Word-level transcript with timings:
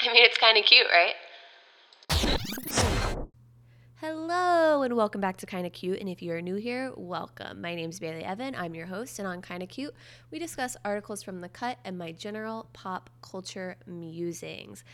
I 0.08 0.12
mean, 0.12 0.24
it's 0.24 0.38
kind 0.38 0.56
of 0.56 0.64
cute, 0.64 0.86
right? 0.90 1.14
Hello, 3.96 4.80
and 4.82 4.96
welcome 4.96 5.20
back 5.20 5.36
to 5.38 5.46
Kinda 5.46 5.68
Cute. 5.68 6.00
And 6.00 6.08
if 6.08 6.22
you 6.22 6.32
are 6.32 6.40
new 6.40 6.54
here, 6.54 6.90
welcome. 6.96 7.60
My 7.60 7.74
name 7.74 7.90
is 7.90 8.00
Bailey 8.00 8.24
Evan. 8.24 8.54
I'm 8.54 8.74
your 8.74 8.86
host, 8.86 9.18
and 9.18 9.28
on 9.28 9.42
Kinda 9.42 9.66
Cute, 9.66 9.94
we 10.30 10.38
discuss 10.38 10.74
articles 10.86 11.22
from 11.22 11.42
the 11.42 11.50
cut 11.50 11.78
and 11.84 11.98
my 11.98 12.12
general 12.12 12.70
pop 12.72 13.10
culture 13.20 13.76
musings. 13.86 14.84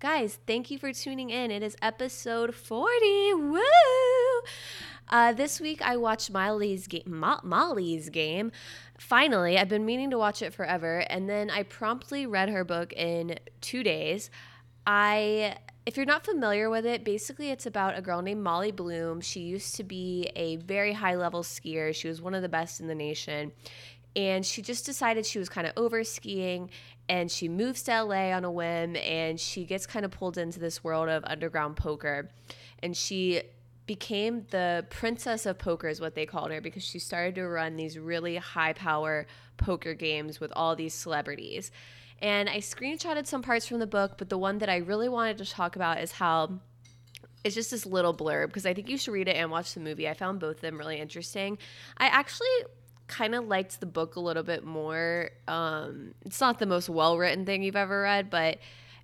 Guys, 0.00 0.38
thank 0.46 0.70
you 0.70 0.78
for 0.78 0.94
tuning 0.94 1.28
in. 1.28 1.50
It 1.50 1.62
is 1.62 1.76
episode 1.82 2.54
40. 2.54 3.34
Woo! 3.34 3.60
Uh, 5.08 5.32
this 5.32 5.60
week 5.60 5.82
I 5.82 5.98
watched 5.98 6.30
Molly's 6.30 6.86
game. 6.86 7.02
Mo- 7.06 7.40
Molly's 7.42 8.08
game. 8.08 8.50
Finally, 8.98 9.58
I've 9.58 9.68
been 9.68 9.84
meaning 9.84 10.10
to 10.10 10.18
watch 10.18 10.40
it 10.40 10.54
forever, 10.54 11.00
and 11.10 11.28
then 11.28 11.50
I 11.50 11.64
promptly 11.64 12.24
read 12.26 12.48
her 12.48 12.64
book 12.64 12.94
in 12.94 13.38
two 13.60 13.82
days. 13.82 14.30
I 14.86 15.56
if 15.86 15.96
you're 15.96 16.06
not 16.06 16.24
familiar 16.24 16.70
with 16.70 16.86
it, 16.86 17.04
basically 17.04 17.50
it's 17.50 17.66
about 17.66 17.98
a 17.98 18.00
girl 18.00 18.22
named 18.22 18.42
Molly 18.42 18.72
Bloom. 18.72 19.20
She 19.20 19.40
used 19.40 19.74
to 19.76 19.84
be 19.84 20.30
a 20.34 20.56
very 20.56 20.94
high 20.94 21.14
level 21.14 21.42
skier. 21.42 21.94
She 21.94 22.08
was 22.08 22.22
one 22.22 22.34
of 22.34 22.40
the 22.40 22.48
best 22.48 22.80
in 22.80 22.86
the 22.86 22.94
nation. 22.94 23.52
And 24.16 24.46
she 24.46 24.62
just 24.62 24.86
decided 24.86 25.26
she 25.26 25.38
was 25.38 25.48
kind 25.48 25.66
of 25.66 25.74
over 25.76 26.02
skiing 26.04 26.70
and 27.08 27.30
she 27.30 27.48
moves 27.48 27.82
to 27.82 28.02
LA 28.02 28.32
on 28.32 28.44
a 28.44 28.50
whim 28.50 28.96
and 28.96 29.38
she 29.38 29.64
gets 29.64 29.86
kind 29.86 30.04
of 30.04 30.10
pulled 30.10 30.38
into 30.38 30.58
this 30.58 30.82
world 30.82 31.08
of 31.08 31.22
underground 31.26 31.76
poker. 31.76 32.30
And 32.82 32.96
she 32.96 33.42
became 33.86 34.46
the 34.50 34.86
princess 34.88 35.44
of 35.44 35.58
poker 35.58 35.88
is 35.88 36.00
what 36.00 36.14
they 36.14 36.24
called 36.24 36.50
her 36.50 36.60
because 36.60 36.82
she 36.82 36.98
started 36.98 37.34
to 37.34 37.46
run 37.46 37.76
these 37.76 37.98
really 37.98 38.36
high 38.36 38.72
power 38.72 39.26
poker 39.58 39.92
games 39.92 40.40
with 40.40 40.52
all 40.56 40.74
these 40.74 40.94
celebrities. 40.94 41.70
And 42.20 42.48
I 42.48 42.58
screenshotted 42.58 43.26
some 43.26 43.42
parts 43.42 43.66
from 43.66 43.78
the 43.80 43.86
book, 43.86 44.12
but 44.18 44.28
the 44.28 44.38
one 44.38 44.58
that 44.58 44.68
I 44.68 44.76
really 44.76 45.08
wanted 45.08 45.38
to 45.38 45.44
talk 45.44 45.76
about 45.76 46.00
is 46.00 46.12
how 46.12 46.60
it's 47.44 47.54
just 47.54 47.70
this 47.70 47.84
little 47.84 48.14
blurb 48.14 48.46
because 48.46 48.64
I 48.64 48.72
think 48.72 48.88
you 48.88 48.96
should 48.96 49.12
read 49.12 49.28
it 49.28 49.36
and 49.36 49.50
watch 49.50 49.74
the 49.74 49.80
movie. 49.80 50.08
I 50.08 50.14
found 50.14 50.40
both 50.40 50.56
of 50.56 50.60
them 50.62 50.78
really 50.78 50.98
interesting. 50.98 51.58
I 51.98 52.06
actually 52.06 52.48
kind 53.06 53.34
of 53.34 53.46
liked 53.46 53.80
the 53.80 53.86
book 53.86 54.16
a 54.16 54.20
little 54.20 54.42
bit 54.42 54.64
more. 54.64 55.30
Um, 55.46 56.14
it's 56.24 56.40
not 56.40 56.58
the 56.58 56.66
most 56.66 56.88
well 56.88 57.18
written 57.18 57.44
thing 57.44 57.62
you've 57.62 57.76
ever 57.76 58.02
read, 58.02 58.30
but 58.30 58.58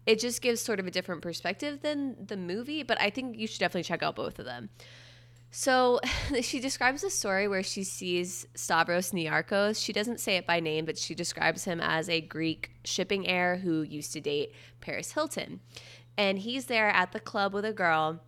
it 0.07 0.19
just 0.19 0.41
gives 0.41 0.63
sort 0.63 0.81
of 0.81 0.87
a 0.87 0.91
different 0.91 1.21
perspective 1.21 1.83
than 1.83 2.17
the 2.27 2.37
movie. 2.37 2.83
But 2.83 2.99
I 3.01 3.11
think 3.11 3.37
you 3.37 3.47
should 3.47 3.61
definitely 3.61 3.85
check 3.85 4.03
out 4.03 4.17
both 4.17 4.39
of 4.39 4.47
them. 4.47 4.71
So 5.51 6.01
she 6.43 6.61
describes 6.61 7.03
a 7.05 7.11
story 7.11 7.49
where 7.49 7.63
she 7.63 7.85
sees 7.85 8.47
Stavros 8.55 9.11
Niarchos. 9.11 9.83
She 9.83 9.93
doesn't 9.93 10.21
say 10.21 10.37
it 10.37 10.47
by 10.47 10.61
name, 10.61 10.85
but 10.85 10.99
she 10.99 11.15
describes 11.15 11.65
him 11.65 11.81
as 11.81 12.09
a 12.09 12.21
Greek 12.21 12.71
shipping 12.85 13.27
heir 13.27 13.57
who 13.57 13.83
used 13.83 14.13
to 14.13 14.21
date 14.21 14.55
Paris 14.81 15.13
Hilton. 15.13 15.61
And 16.17 16.39
he's 16.39 16.67
there 16.67 16.89
at 16.89 17.13
the 17.13 17.21
club 17.21 17.53
with 17.53 17.65
a 17.65 17.73
girl. 17.73 18.21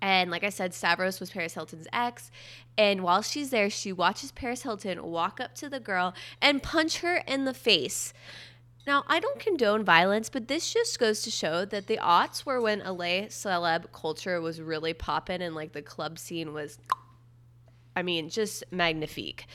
And 0.00 0.30
like 0.30 0.44
I 0.44 0.50
said, 0.50 0.74
Stavros 0.74 1.20
was 1.20 1.30
Paris 1.30 1.54
Hilton's 1.54 1.86
ex. 1.92 2.30
And 2.76 3.02
while 3.02 3.22
she's 3.22 3.50
there, 3.50 3.70
she 3.70 3.92
watches 3.92 4.32
Paris 4.32 4.62
Hilton 4.62 5.02
walk 5.02 5.40
up 5.40 5.54
to 5.56 5.68
the 5.68 5.80
girl 5.80 6.14
and 6.42 6.62
punch 6.62 6.98
her 6.98 7.22
in 7.26 7.44
the 7.44 7.54
face. 7.54 8.12
Now, 8.86 9.04
I 9.08 9.18
don't 9.18 9.40
condone 9.40 9.82
violence, 9.84 10.28
but 10.28 10.48
this 10.48 10.72
just 10.72 10.98
goes 10.98 11.22
to 11.22 11.30
show 11.30 11.64
that 11.64 11.86
the 11.86 11.98
aughts 11.98 12.44
were 12.44 12.60
when 12.60 12.82
a 12.82 12.92
LA 12.92 13.28
celeb 13.28 13.92
culture 13.92 14.40
was 14.40 14.60
really 14.60 14.92
popping 14.92 15.40
and 15.40 15.54
like 15.54 15.72
the 15.72 15.82
club 15.82 16.18
scene 16.18 16.52
was, 16.52 16.78
I 17.96 18.02
mean, 18.02 18.28
just 18.28 18.62
magnifique. 18.70 19.46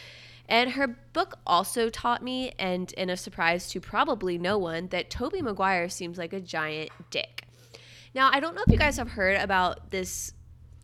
And 0.48 0.72
her 0.72 0.88
book 0.88 1.38
also 1.46 1.90
taught 1.90 2.24
me, 2.24 2.54
and 2.58 2.92
in 2.94 3.12
a 3.12 3.18
surprise 3.18 3.70
to 3.70 3.80
probably 3.80 4.40
no 4.40 4.58
one, 4.58 4.88
that 4.88 5.12
Tobey 5.12 5.44
Maguire 5.44 5.90
seems 5.90 6.18
like 6.18 6.34
a 6.34 6.42
giant 6.42 6.90
dick. 7.12 7.44
Now, 8.16 8.32
I 8.34 8.40
don't 8.40 8.56
know 8.56 8.64
if 8.66 8.72
you 8.72 8.80
guys 8.80 8.98
have 8.98 9.10
heard 9.10 9.40
about 9.40 9.92
this 9.92 10.34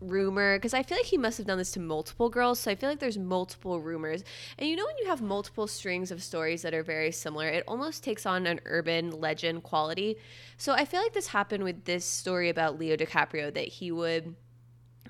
rumor 0.02 0.58
because 0.58 0.74
I 0.74 0.84
feel 0.84 0.98
like 0.98 1.08
he 1.08 1.18
must 1.18 1.38
have 1.38 1.48
done 1.48 1.58
this 1.58 1.72
to 1.72 1.80
multiple 1.80 2.30
girls. 2.30 2.60
So 2.60 2.72
I 2.72 2.76
feel 2.76 2.90
like 2.90 3.00
there's 3.00 3.18
multiple 3.18 3.82
rumors. 3.82 4.24
And 4.58 4.70
you 4.70 4.76
know, 4.76 4.86
when 4.86 4.98
you 4.98 5.08
have 5.08 5.22
multiple 5.22 5.68
strings 5.68 6.12
of 6.12 6.22
stories 6.22 6.62
that 6.64 6.74
are 6.74 6.84
very 6.84 7.12
similar, 7.12 7.48
it 7.48 7.64
almost 7.68 8.04
takes 8.04 8.26
on 8.26 8.46
an 8.46 8.60
urban 8.66 9.12
legend 9.12 9.64
quality. 9.64 10.18
So 10.58 10.74
I 10.74 10.86
feel 10.86 11.02
like 11.02 11.14
this 11.14 11.28
happened 11.28 11.64
with 11.64 11.86
this 11.86 12.06
story 12.06 12.50
about 12.50 12.80
Leo 12.80 12.96
DiCaprio 12.96 13.54
that 13.54 13.68
he 13.68 13.92
would 13.92 14.36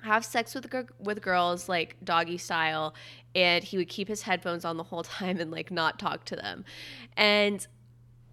have 0.02 0.24
sex 0.24 0.54
with 0.54 0.72
with 1.00 1.20
girls 1.20 1.68
like 1.68 1.96
doggy 2.04 2.38
style 2.38 2.94
and 3.34 3.64
he 3.64 3.76
would 3.76 3.88
keep 3.88 4.06
his 4.06 4.22
headphones 4.22 4.64
on 4.64 4.76
the 4.76 4.84
whole 4.84 5.02
time 5.18 5.40
and 5.40 5.50
like 5.50 5.70
not 5.70 5.98
talk 5.98 6.24
to 6.26 6.36
them. 6.36 6.64
And 7.16 7.66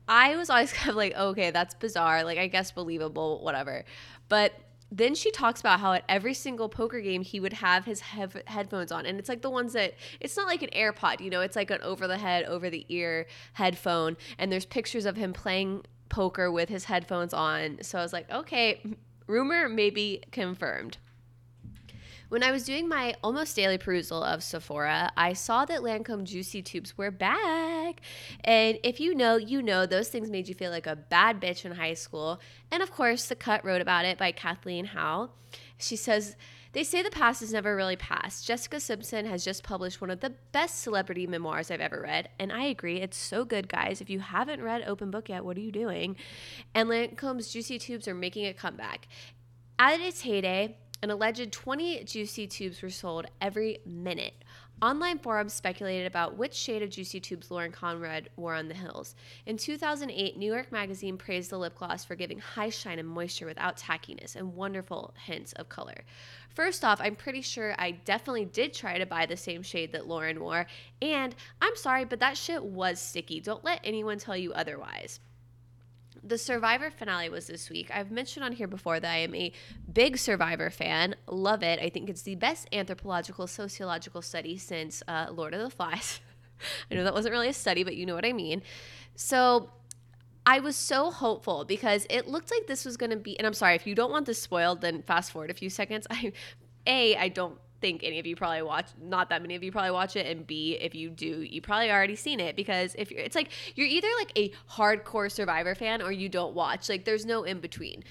I 0.07 0.35
was 0.35 0.49
always 0.49 0.73
kind 0.73 0.89
of 0.89 0.95
like, 0.95 1.15
okay, 1.15 1.51
that's 1.51 1.75
bizarre. 1.75 2.23
Like, 2.23 2.37
I 2.37 2.47
guess 2.47 2.71
believable, 2.71 3.43
whatever. 3.43 3.85
But 4.29 4.53
then 4.95 5.15
she 5.15 5.31
talks 5.31 5.59
about 5.59 5.79
how 5.79 5.93
at 5.93 6.03
every 6.07 6.35
single 6.35 6.69
poker 6.69 7.01
game 7.01 7.23
he 7.23 7.39
would 7.39 7.53
have 7.53 7.85
his 7.85 8.01
hev- 8.01 8.43
headphones 8.45 8.91
on. 8.91 9.07
And 9.07 9.17
it's 9.17 9.27
like 9.27 9.41
the 9.41 9.49
ones 9.49 9.73
that 9.73 9.95
it's 10.19 10.37
not 10.37 10.45
like 10.45 10.61
an 10.61 10.69
airpod 10.69 11.19
you 11.19 11.31
know 11.31 11.41
it's 11.41 11.55
like 11.55 11.71
an 11.71 11.81
over 11.81 12.07
the 12.07 12.17
head 12.17 12.45
over 12.45 12.69
the 12.69 12.85
ear 12.89 13.25
headphone. 13.53 14.17
And 14.37 14.51
there's 14.51 14.65
pictures 14.65 15.05
of 15.05 15.15
him 15.15 15.33
playing 15.33 15.83
poker 16.09 16.51
with 16.51 16.69
his 16.69 16.83
headphones 16.85 17.33
on. 17.33 17.79
So 17.81 17.97
i 17.97 18.01
was 18.03 18.13
like 18.13 18.29
okay 18.29 18.81
rumor 19.25 19.67
maybe 19.67 20.21
confirmed 20.31 20.97
when 22.33 22.41
I 22.41 22.51
was 22.51 22.63
doing 22.63 22.89
my 22.89 23.13
almost 23.23 23.55
daily 23.55 23.77
perusal 23.77 24.23
of 24.23 24.41
Sephora, 24.41 25.11
I 25.15 25.33
saw 25.33 25.65
that 25.65 25.81
Lancome 25.81 26.23
Juicy 26.23 26.63
Tubes 26.63 26.97
were 26.97 27.11
back. 27.11 28.01
And 28.43 28.79
if 28.81 28.99
you 28.99 29.13
know, 29.13 29.35
you 29.37 29.61
know 29.61 29.85
those 29.85 30.09
things 30.09 30.31
made 30.31 30.47
you 30.47 30.55
feel 30.55 30.71
like 30.71 30.87
a 30.87 30.95
bad 30.95 31.39
bitch 31.39 31.63
in 31.63 31.73
high 31.73 31.93
school. 31.93 32.41
And 32.71 32.81
of 32.81 32.89
course, 32.89 33.27
The 33.27 33.35
Cut 33.35 33.63
wrote 33.63 33.81
about 33.81 34.05
it 34.05 34.17
by 34.17 34.31
Kathleen 34.31 34.85
Hou. 34.85 35.29
She 35.77 35.95
says, 35.95 36.35
they 36.71 36.83
say 36.83 37.03
the 37.03 37.11
past 37.11 37.43
is 37.43 37.53
never 37.53 37.75
really 37.75 37.97
past. 37.97 38.47
Jessica 38.47 38.79
Simpson 38.79 39.27
has 39.27 39.45
just 39.45 39.61
published 39.61 40.01
one 40.01 40.09
of 40.09 40.21
the 40.21 40.33
best 40.53 40.81
celebrity 40.81 41.27
memoirs 41.27 41.69
I've 41.69 41.81
ever 41.81 42.01
read, 42.01 42.29
and 42.39 42.51
I 42.51 42.63
agree. 42.63 42.99
It's 42.99 43.15
so 43.15 43.45
good, 43.45 43.69
guys. 43.69 44.01
If 44.01 44.09
you 44.09 44.21
haven't 44.21 44.63
read 44.63 44.85
Open 44.87 45.11
Book 45.11 45.29
yet, 45.29 45.45
what 45.45 45.55
are 45.55 45.61
you 45.61 45.71
doing? 45.71 46.15
And 46.73 46.89
Lancome's 46.89 47.53
Juicy 47.53 47.77
Tubes 47.77 48.07
are 48.07 48.15
making 48.15 48.47
a 48.47 48.55
comeback. 48.55 49.07
At 49.77 49.99
its 49.99 50.21
heyday, 50.21 50.77
an 51.03 51.11
alleged 51.11 51.51
20 51.51 52.05
juicy 52.05 52.47
tubes 52.47 52.81
were 52.81 52.89
sold 52.89 53.25
every 53.41 53.79
minute. 53.85 54.33
Online 54.81 55.19
forums 55.19 55.51
speculated 55.51 56.07
about 56.07 56.37
which 56.37 56.53
shade 56.53 56.81
of 56.81 56.91
juicy 56.91 57.19
tubes 57.19 57.51
Lauren 57.51 57.73
Conrad 57.73 58.29
wore 58.37 58.53
on 58.55 58.69
the 58.69 58.73
hills. 58.73 59.13
In 59.45 59.57
2008, 59.57 60.37
New 60.37 60.49
York 60.49 60.71
Magazine 60.71 61.17
praised 61.17 61.49
the 61.49 61.59
lip 61.59 61.75
gloss 61.77 62.05
for 62.05 62.15
giving 62.15 62.39
high 62.39 62.69
shine 62.69 62.99
and 62.99 63.07
moisture 63.07 63.45
without 63.45 63.75
tackiness 63.75 64.37
and 64.37 64.55
wonderful 64.55 65.13
hints 65.25 65.51
of 65.53 65.67
color. 65.67 66.05
First 66.55 66.85
off, 66.85 67.01
I'm 67.01 67.17
pretty 67.17 67.41
sure 67.41 67.75
I 67.77 67.91
definitely 67.91 68.45
did 68.45 68.73
try 68.73 68.97
to 68.97 69.05
buy 69.05 69.25
the 69.25 69.35
same 69.35 69.61
shade 69.61 69.91
that 69.91 70.07
Lauren 70.07 70.39
wore, 70.39 70.67
and 71.01 71.35
I'm 71.61 71.75
sorry, 71.75 72.05
but 72.05 72.21
that 72.21 72.37
shit 72.37 72.63
was 72.63 72.97
sticky. 73.01 73.41
Don't 73.41 73.65
let 73.65 73.81
anyone 73.83 74.19
tell 74.19 74.37
you 74.37 74.53
otherwise 74.53 75.19
the 76.23 76.37
Survivor 76.37 76.89
finale 76.89 77.29
was 77.29 77.47
this 77.47 77.69
week. 77.69 77.91
I've 77.93 78.11
mentioned 78.11 78.45
on 78.45 78.53
here 78.53 78.67
before 78.67 78.99
that 78.99 79.11
I 79.11 79.17
am 79.17 79.35
a 79.35 79.51
big 79.91 80.17
Survivor 80.17 80.69
fan. 80.69 81.15
Love 81.27 81.63
it. 81.63 81.79
I 81.79 81.89
think 81.89 82.09
it's 82.09 82.21
the 82.21 82.35
best 82.35 82.67
anthropological 82.71 83.45
sociological 83.47 84.21
study 84.21 84.57
since 84.57 85.03
uh, 85.07 85.27
Lord 85.31 85.53
of 85.53 85.61
the 85.61 85.69
Flies. 85.69 86.21
I 86.91 86.95
know 86.95 87.03
that 87.03 87.13
wasn't 87.13 87.33
really 87.33 87.49
a 87.49 87.53
study, 87.53 87.83
but 87.83 87.95
you 87.95 88.05
know 88.05 88.15
what 88.15 88.25
I 88.25 88.33
mean. 88.33 88.61
So 89.15 89.69
I 90.45 90.59
was 90.59 90.75
so 90.75 91.11
hopeful 91.11 91.65
because 91.65 92.07
it 92.09 92.27
looked 92.27 92.51
like 92.51 92.67
this 92.67 92.85
was 92.85 92.95
going 92.95 93.11
to 93.11 93.17
be. 93.17 93.37
And 93.37 93.45
I'm 93.45 93.53
sorry 93.53 93.75
if 93.75 93.85
you 93.85 93.95
don't 93.95 94.11
want 94.11 94.25
this 94.25 94.41
spoiled, 94.41 94.81
then 94.81 95.01
fast 95.03 95.31
forward 95.31 95.51
a 95.51 95.53
few 95.53 95.69
seconds. 95.69 96.07
I, 96.11 96.31
a, 96.85 97.15
I 97.17 97.27
don't 97.29 97.57
think 97.83 98.01
any 98.01 98.17
of 98.17 98.25
you 98.25 98.33
probably 98.33 98.61
watch 98.61 98.87
not 99.01 99.29
that 99.29 99.41
many 99.41 99.55
of 99.55 99.61
you 99.61 99.69
probably 99.69 99.91
watch 99.91 100.15
it 100.15 100.25
and 100.25 100.47
b 100.47 100.77
if 100.79 100.95
you 100.95 101.09
do 101.09 101.41
you 101.41 101.61
probably 101.61 101.91
already 101.91 102.15
seen 102.15 102.39
it 102.39 102.55
because 102.55 102.95
if 102.97 103.11
you're 103.11 103.19
it's 103.19 103.35
like 103.35 103.49
you're 103.75 103.85
either 103.85 104.07
like 104.19 104.31
a 104.37 104.53
hardcore 104.71 105.29
survivor 105.29 105.75
fan 105.75 106.01
or 106.01 106.09
you 106.09 106.29
don't 106.29 106.55
watch 106.55 106.87
like 106.87 107.03
there's 107.03 107.25
no 107.25 107.43
in 107.43 107.59
between 107.59 108.01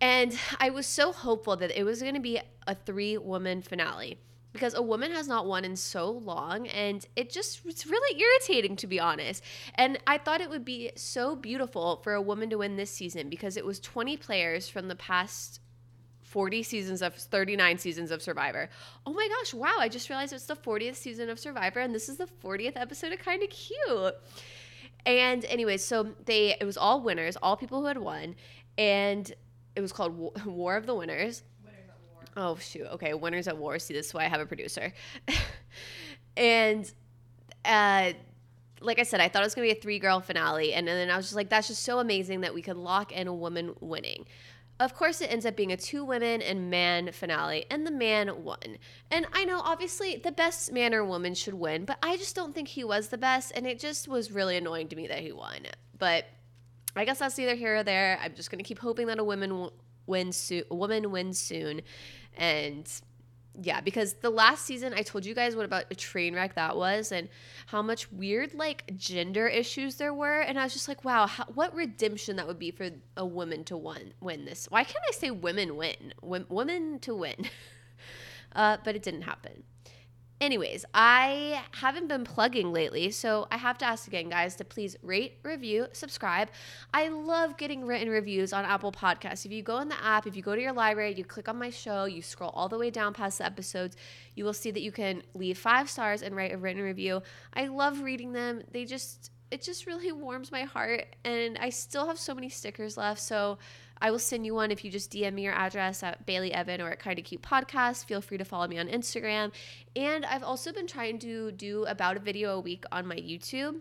and 0.00 0.38
i 0.60 0.70
was 0.70 0.86
so 0.86 1.10
hopeful 1.10 1.56
that 1.56 1.76
it 1.76 1.82
was 1.82 2.00
going 2.00 2.14
to 2.14 2.20
be 2.20 2.40
a 2.68 2.74
three 2.76 3.18
woman 3.18 3.62
finale 3.62 4.16
because 4.52 4.74
a 4.74 4.82
woman 4.82 5.10
has 5.10 5.26
not 5.26 5.44
won 5.44 5.64
in 5.64 5.74
so 5.74 6.08
long 6.10 6.68
and 6.68 7.04
it 7.16 7.30
just 7.30 7.62
it's 7.66 7.84
really 7.84 8.20
irritating 8.20 8.76
to 8.76 8.86
be 8.86 8.98
honest. 8.98 9.44
And 9.74 9.98
i 10.06 10.18
thought 10.18 10.40
it 10.40 10.48
would 10.48 10.64
be 10.64 10.90
so 10.96 11.36
beautiful 11.36 12.00
for 12.02 12.14
a 12.14 12.22
woman 12.22 12.48
to 12.50 12.58
win 12.58 12.76
this 12.76 12.90
season 12.90 13.28
because 13.28 13.56
it 13.56 13.66
was 13.66 13.78
20 13.80 14.16
players 14.16 14.68
from 14.68 14.88
the 14.88 14.96
past 14.96 15.60
40 16.28 16.62
seasons 16.62 17.02
of 17.02 17.14
39 17.14 17.78
seasons 17.78 18.10
of 18.10 18.20
Survivor. 18.20 18.68
Oh 19.06 19.12
my 19.12 19.28
gosh, 19.28 19.54
wow, 19.54 19.76
I 19.78 19.88
just 19.88 20.10
realized 20.10 20.32
it's 20.32 20.44
the 20.44 20.56
40th 20.56 20.96
season 20.96 21.30
of 21.30 21.38
Survivor 21.38 21.80
and 21.80 21.94
this 21.94 22.08
is 22.08 22.18
the 22.18 22.28
40th 22.44 22.74
episode 22.76 23.12
of 23.12 23.18
Kinda 23.18 23.46
Cute. 23.46 24.14
And 25.06 25.44
anyways, 25.46 25.82
so 25.82 26.14
they 26.26 26.54
it 26.60 26.64
was 26.64 26.76
all 26.76 27.00
winners, 27.00 27.36
all 27.42 27.56
people 27.56 27.80
who 27.80 27.86
had 27.86 27.98
won, 27.98 28.34
and 28.76 29.32
it 29.74 29.80
was 29.80 29.92
called 29.92 30.16
War 30.46 30.76
of 30.76 30.86
the 30.86 30.94
Winners. 30.94 31.42
Oh 32.36 32.56
shoot. 32.56 32.86
Okay, 32.92 33.14
Winners 33.14 33.48
at 33.48 33.56
War. 33.56 33.78
See, 33.78 33.94
this 33.94 34.08
is 34.08 34.14
why 34.14 34.24
I 34.24 34.28
have 34.28 34.40
a 34.40 34.46
producer. 34.46 34.92
and 36.36 36.92
uh 37.64 38.12
like 38.80 38.98
I 38.98 39.02
said, 39.02 39.20
I 39.20 39.28
thought 39.28 39.42
it 39.42 39.46
was 39.46 39.54
gonna 39.54 39.66
be 39.66 39.72
a 39.72 39.80
three 39.80 39.98
girl 39.98 40.20
finale, 40.20 40.74
and 40.74 40.86
then 40.86 41.10
I 41.10 41.16
was 41.16 41.26
just 41.26 41.36
like, 41.36 41.48
that's 41.48 41.68
just 41.68 41.84
so 41.84 42.00
amazing 42.00 42.42
that 42.42 42.52
we 42.52 42.60
could 42.60 42.76
lock 42.76 43.12
in 43.12 43.28
a 43.28 43.34
woman 43.34 43.74
winning. 43.80 44.26
Of 44.80 44.94
course, 44.94 45.20
it 45.20 45.32
ends 45.32 45.44
up 45.44 45.56
being 45.56 45.72
a 45.72 45.76
two 45.76 46.04
women 46.04 46.40
and 46.40 46.70
man 46.70 47.10
finale, 47.10 47.66
and 47.68 47.84
the 47.84 47.90
man 47.90 48.44
won. 48.44 48.78
And 49.10 49.26
I 49.32 49.44
know, 49.44 49.58
obviously, 49.58 50.16
the 50.16 50.30
best 50.30 50.72
man 50.72 50.94
or 50.94 51.04
woman 51.04 51.34
should 51.34 51.54
win, 51.54 51.84
but 51.84 51.98
I 52.00 52.16
just 52.16 52.36
don't 52.36 52.54
think 52.54 52.68
he 52.68 52.84
was 52.84 53.08
the 53.08 53.18
best, 53.18 53.50
and 53.56 53.66
it 53.66 53.80
just 53.80 54.06
was 54.06 54.30
really 54.30 54.56
annoying 54.56 54.86
to 54.88 54.96
me 54.96 55.08
that 55.08 55.18
he 55.18 55.32
won. 55.32 55.66
But 55.98 56.26
I 56.94 57.04
guess 57.04 57.18
that's 57.18 57.36
neither 57.38 57.56
here 57.56 57.76
or 57.76 57.82
there. 57.82 58.20
I'm 58.22 58.34
just 58.34 58.52
gonna 58.52 58.62
keep 58.62 58.78
hoping 58.78 59.08
that 59.08 59.18
a 59.18 59.24
woman 59.24 59.70
wins 60.06 60.36
soon. 60.36 60.62
A 60.70 60.74
woman 60.76 61.10
wins 61.10 61.40
soon, 61.40 61.82
and 62.36 62.88
yeah, 63.60 63.80
because 63.80 64.14
the 64.14 64.30
last 64.30 64.64
season 64.64 64.92
I 64.94 65.02
told 65.02 65.26
you 65.26 65.34
guys 65.34 65.56
what 65.56 65.64
about 65.64 65.84
a 65.90 65.94
train 65.94 66.34
wreck 66.34 66.54
that 66.54 66.76
was 66.76 67.10
and 67.12 67.28
how 67.66 67.82
much 67.82 68.10
weird 68.12 68.54
like 68.54 68.84
gender 68.96 69.48
issues 69.48 69.96
there 69.96 70.14
were 70.14 70.40
and 70.40 70.58
I 70.58 70.64
was 70.64 70.72
just 70.72 70.88
like, 70.88 71.04
wow, 71.04 71.26
how, 71.26 71.44
what 71.54 71.74
redemption 71.74 72.36
that 72.36 72.46
would 72.46 72.58
be 72.58 72.70
for 72.70 72.90
a 73.16 73.26
woman 73.26 73.64
to 73.64 73.76
win 73.76 74.14
win 74.20 74.44
this. 74.44 74.66
Why 74.70 74.84
can't 74.84 75.04
I 75.08 75.12
say 75.12 75.30
women 75.30 75.76
win? 75.76 76.14
women 76.22 76.98
to 77.00 77.14
win. 77.14 77.46
uh, 78.54 78.78
but 78.84 78.94
it 78.94 79.02
didn't 79.02 79.22
happen. 79.22 79.64
Anyways, 80.40 80.84
I 80.94 81.62
haven't 81.72 82.06
been 82.06 82.22
plugging 82.22 82.72
lately, 82.72 83.10
so 83.10 83.48
I 83.50 83.56
have 83.56 83.76
to 83.78 83.84
ask 83.84 84.06
again, 84.06 84.28
guys, 84.28 84.54
to 84.56 84.64
please 84.64 84.96
rate, 85.02 85.38
review, 85.42 85.88
subscribe. 85.90 86.50
I 86.94 87.08
love 87.08 87.56
getting 87.56 87.84
written 87.84 88.08
reviews 88.08 88.52
on 88.52 88.64
Apple 88.64 88.92
Podcasts. 88.92 89.44
If 89.44 89.50
you 89.50 89.64
go 89.64 89.80
in 89.80 89.88
the 89.88 90.00
app, 90.00 90.28
if 90.28 90.36
you 90.36 90.42
go 90.42 90.54
to 90.54 90.62
your 90.62 90.72
library, 90.72 91.12
you 91.16 91.24
click 91.24 91.48
on 91.48 91.58
my 91.58 91.70
show, 91.70 92.04
you 92.04 92.22
scroll 92.22 92.50
all 92.50 92.68
the 92.68 92.78
way 92.78 92.88
down 92.90 93.14
past 93.14 93.38
the 93.38 93.46
episodes, 93.46 93.96
you 94.36 94.44
will 94.44 94.52
see 94.52 94.70
that 94.70 94.82
you 94.82 94.92
can 94.92 95.24
leave 95.34 95.58
five 95.58 95.90
stars 95.90 96.22
and 96.22 96.36
write 96.36 96.52
a 96.52 96.58
written 96.58 96.82
review. 96.82 97.20
I 97.52 97.66
love 97.66 98.02
reading 98.02 98.32
them. 98.32 98.62
They 98.70 98.84
just, 98.84 99.32
it 99.50 99.60
just 99.60 99.86
really 99.86 100.12
warms 100.12 100.52
my 100.52 100.62
heart. 100.62 101.16
And 101.24 101.58
I 101.58 101.70
still 101.70 102.06
have 102.06 102.18
so 102.18 102.32
many 102.32 102.48
stickers 102.48 102.96
left. 102.96 103.20
So, 103.20 103.58
I 104.00 104.10
will 104.10 104.18
send 104.18 104.46
you 104.46 104.54
one 104.54 104.70
if 104.70 104.84
you 104.84 104.90
just 104.90 105.10
DM 105.10 105.34
me 105.34 105.42
your 105.42 105.54
address 105.54 106.02
at 106.02 106.24
Bailey 106.26 106.52
Evan 106.52 106.80
or 106.80 106.90
at 106.90 107.02
Kinda 107.02 107.22
Cute 107.22 107.42
Podcast. 107.42 108.04
Feel 108.04 108.20
free 108.20 108.38
to 108.38 108.44
follow 108.44 108.66
me 108.68 108.78
on 108.78 108.88
Instagram. 108.88 109.52
And 109.96 110.24
I've 110.24 110.42
also 110.42 110.72
been 110.72 110.86
trying 110.86 111.18
to 111.20 111.52
do 111.52 111.84
about 111.86 112.16
a 112.16 112.20
video 112.20 112.56
a 112.56 112.60
week 112.60 112.84
on 112.92 113.06
my 113.06 113.16
YouTube. 113.16 113.80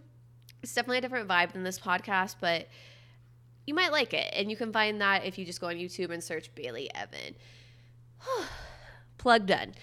It's 0.63 0.73
definitely 0.73 0.97
a 0.99 1.01
different 1.01 1.27
vibe 1.27 1.53
than 1.53 1.63
this 1.63 1.79
podcast, 1.79 2.35
but 2.41 2.67
you 3.65 3.73
might 3.73 3.91
like 3.91 4.13
it. 4.13 4.33
And 4.33 4.49
you 4.49 4.57
can 4.57 4.73
find 4.73 5.01
that 5.01 5.25
if 5.25 5.37
you 5.37 5.45
just 5.45 5.61
go 5.61 5.67
on 5.67 5.75
YouTube 5.75 6.09
and 6.09 6.23
search 6.23 6.53
Bailey 6.55 6.89
Evan. 6.95 7.35
Plug 9.17 9.45
done. 9.45 9.73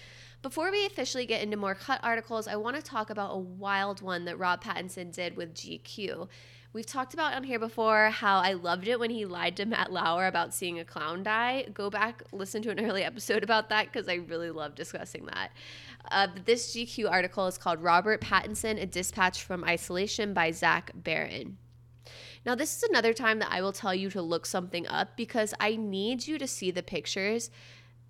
Before 0.45 0.69
we 0.69 0.85
officially 0.85 1.25
get 1.25 1.41
into 1.41 1.57
more 1.57 1.73
cut 1.73 1.99
articles, 2.03 2.47
I 2.47 2.55
want 2.55 2.75
to 2.75 2.81
talk 2.83 3.09
about 3.09 3.33
a 3.33 3.39
wild 3.39 4.03
one 4.03 4.25
that 4.25 4.37
Rob 4.37 4.63
Pattinson 4.63 5.11
did 5.11 5.35
with 5.35 5.55
GQ. 5.55 6.27
We've 6.71 6.85
talked 6.85 7.15
about 7.15 7.33
on 7.33 7.43
here 7.43 7.57
before 7.57 8.11
how 8.11 8.37
I 8.37 8.53
loved 8.53 8.87
it 8.87 8.99
when 8.99 9.09
he 9.09 9.25
lied 9.25 9.57
to 9.57 9.65
Matt 9.65 9.91
Lauer 9.91 10.27
about 10.27 10.53
seeing 10.53 10.77
a 10.77 10.85
clown 10.85 11.23
die. 11.23 11.65
Go 11.73 11.89
back, 11.89 12.21
listen 12.31 12.61
to 12.61 12.69
an 12.69 12.79
early 12.79 13.03
episode 13.03 13.43
about 13.43 13.69
that 13.69 13.91
because 13.91 14.07
I 14.07 14.17
really 14.17 14.51
love 14.51 14.75
discussing 14.75 15.25
that. 15.25 15.49
Uh, 16.11 16.27
this 16.45 16.75
GQ 16.75 17.09
article 17.09 17.47
is 17.47 17.57
called 17.57 17.81
Robert 17.81 18.21
Pattinson, 18.21 18.79
A 18.79 18.85
Dispatch 18.85 19.41
from 19.41 19.63
Isolation 19.63 20.35
by 20.35 20.51
Zach 20.51 20.91
Baron. 20.93 21.57
Now, 22.45 22.53
this 22.53 22.77
is 22.77 22.83
another 22.83 23.13
time 23.13 23.39
that 23.39 23.51
I 23.51 23.63
will 23.63 23.71
tell 23.71 23.95
you 23.95 24.11
to 24.11 24.21
look 24.21 24.45
something 24.45 24.85
up 24.85 25.17
because 25.17 25.55
I 25.59 25.75
need 25.75 26.27
you 26.27 26.37
to 26.37 26.45
see 26.45 26.69
the 26.69 26.83
pictures 26.83 27.49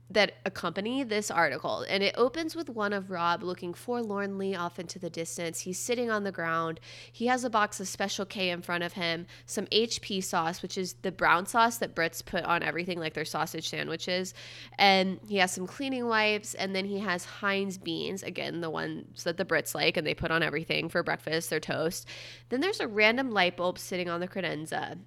that 0.09 0.33
accompany 0.45 1.03
this 1.03 1.31
article. 1.31 1.85
And 1.89 2.03
it 2.03 2.13
opens 2.17 2.55
with 2.55 2.69
one 2.69 2.93
of 2.93 3.09
Rob 3.09 3.41
looking 3.41 3.73
forlornly 3.73 4.55
off 4.55 4.77
into 4.77 4.99
the 4.99 5.09
distance. 5.09 5.61
He's 5.61 5.79
sitting 5.79 6.11
on 6.11 6.23
the 6.23 6.31
ground. 6.31 6.79
He 7.11 7.27
has 7.27 7.43
a 7.43 7.49
box 7.49 7.79
of 7.79 7.87
Special 7.87 8.25
K 8.25 8.49
in 8.51 8.61
front 8.61 8.83
of 8.83 8.93
him, 8.93 9.25
some 9.45 9.65
HP 9.67 10.23
sauce, 10.23 10.61
which 10.61 10.77
is 10.77 10.93
the 11.01 11.11
brown 11.11 11.47
sauce 11.47 11.77
that 11.79 11.95
Brits 11.95 12.23
put 12.23 12.43
on 12.43 12.61
everything, 12.61 12.99
like 12.99 13.15
their 13.15 13.25
sausage 13.25 13.67
sandwiches. 13.67 14.33
And 14.77 15.19
he 15.27 15.37
has 15.37 15.51
some 15.51 15.65
cleaning 15.65 16.07
wipes. 16.07 16.53
And 16.53 16.75
then 16.75 16.85
he 16.85 16.99
has 16.99 17.25
Heinz 17.25 17.77
beans, 17.77 18.21
again, 18.21 18.61
the 18.61 18.69
ones 18.69 19.23
that 19.23 19.37
the 19.37 19.45
Brits 19.45 19.73
like 19.73 19.97
and 19.97 20.05
they 20.05 20.13
put 20.13 20.31
on 20.31 20.43
everything 20.43 20.87
for 20.87 21.01
breakfast, 21.01 21.49
their 21.49 21.59
toast. 21.59 22.07
Then 22.49 22.61
there's 22.61 22.79
a 22.79 22.87
random 22.87 23.31
light 23.31 23.57
bulb 23.57 23.79
sitting 23.79 24.09
on 24.09 24.19
the 24.19 24.27
credenza 24.27 24.99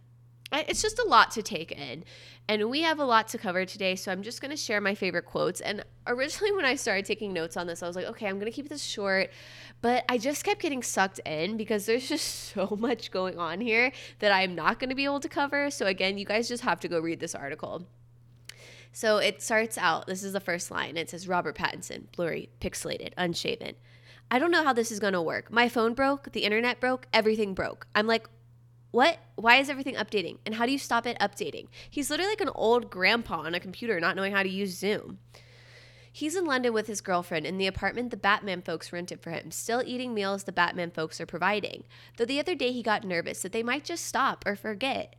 it's 0.52 0.82
just 0.82 0.98
a 0.98 1.04
lot 1.04 1.30
to 1.32 1.42
take 1.42 1.72
in. 1.72 2.04
And 2.50 2.70
we 2.70 2.80
have 2.80 2.98
a 2.98 3.04
lot 3.04 3.28
to 3.28 3.38
cover 3.38 3.66
today, 3.66 3.94
so 3.94 4.10
I'm 4.10 4.22
just 4.22 4.40
going 4.40 4.50
to 4.50 4.56
share 4.56 4.80
my 4.80 4.94
favorite 4.94 5.26
quotes. 5.26 5.60
And 5.60 5.84
originally, 6.06 6.52
when 6.56 6.64
I 6.64 6.76
started 6.76 7.04
taking 7.04 7.32
notes 7.32 7.56
on 7.56 7.66
this, 7.66 7.82
I 7.82 7.86
was 7.86 7.96
like, 7.96 8.06
okay, 8.06 8.26
I'm 8.26 8.38
going 8.38 8.50
to 8.50 8.56
keep 8.56 8.68
this 8.68 8.82
short. 8.82 9.30
But 9.82 10.04
I 10.08 10.16
just 10.16 10.44
kept 10.44 10.62
getting 10.62 10.82
sucked 10.82 11.18
in 11.20 11.56
because 11.56 11.84
there's 11.86 12.08
just 12.08 12.52
so 12.54 12.76
much 12.78 13.10
going 13.10 13.38
on 13.38 13.60
here 13.60 13.92
that 14.20 14.32
I'm 14.32 14.54
not 14.54 14.78
going 14.78 14.90
to 14.90 14.96
be 14.96 15.04
able 15.04 15.20
to 15.20 15.28
cover. 15.28 15.70
So, 15.70 15.86
again, 15.86 16.16
you 16.16 16.24
guys 16.24 16.48
just 16.48 16.62
have 16.62 16.80
to 16.80 16.88
go 16.88 16.98
read 16.98 17.20
this 17.20 17.34
article. 17.34 17.86
So 18.92 19.18
it 19.18 19.42
starts 19.42 19.78
out, 19.78 20.06
this 20.06 20.22
is 20.22 20.32
the 20.32 20.40
first 20.40 20.70
line. 20.70 20.96
It 20.96 21.10
says 21.10 21.28
Robert 21.28 21.56
Pattinson, 21.56 22.10
blurry, 22.16 22.48
pixelated, 22.60 23.12
unshaven. 23.16 23.74
I 24.30 24.38
don't 24.38 24.50
know 24.50 24.64
how 24.64 24.72
this 24.72 24.90
is 24.90 24.98
going 24.98 25.12
to 25.12 25.22
work. 25.22 25.50
My 25.50 25.68
phone 25.68 25.94
broke, 25.94 26.32
the 26.32 26.44
internet 26.44 26.80
broke, 26.80 27.06
everything 27.12 27.54
broke. 27.54 27.86
I'm 27.94 28.06
like, 28.06 28.28
what? 28.98 29.18
Why 29.36 29.58
is 29.58 29.70
everything 29.70 29.94
updating? 29.94 30.38
And 30.44 30.56
how 30.56 30.66
do 30.66 30.72
you 30.72 30.78
stop 30.78 31.06
it 31.06 31.16
updating? 31.20 31.68
He's 31.88 32.10
literally 32.10 32.32
like 32.32 32.40
an 32.40 32.50
old 32.52 32.90
grandpa 32.90 33.42
on 33.42 33.54
a 33.54 33.60
computer 33.60 34.00
not 34.00 34.16
knowing 34.16 34.32
how 34.32 34.42
to 34.42 34.48
use 34.48 34.76
Zoom. 34.76 35.18
He's 36.12 36.34
in 36.34 36.46
London 36.46 36.72
with 36.72 36.88
his 36.88 37.00
girlfriend 37.00 37.46
in 37.46 37.58
the 37.58 37.68
apartment 37.68 38.10
the 38.10 38.16
Batman 38.16 38.60
folks 38.60 38.92
rented 38.92 39.20
for 39.20 39.30
him, 39.30 39.52
still 39.52 39.84
eating 39.86 40.14
meals 40.14 40.42
the 40.42 40.50
Batman 40.50 40.90
folks 40.90 41.20
are 41.20 41.26
providing. 41.26 41.84
Though 42.16 42.24
the 42.24 42.40
other 42.40 42.56
day 42.56 42.72
he 42.72 42.82
got 42.82 43.04
nervous 43.04 43.40
that 43.42 43.52
they 43.52 43.62
might 43.62 43.84
just 43.84 44.04
stop 44.04 44.42
or 44.44 44.56
forget. 44.56 45.14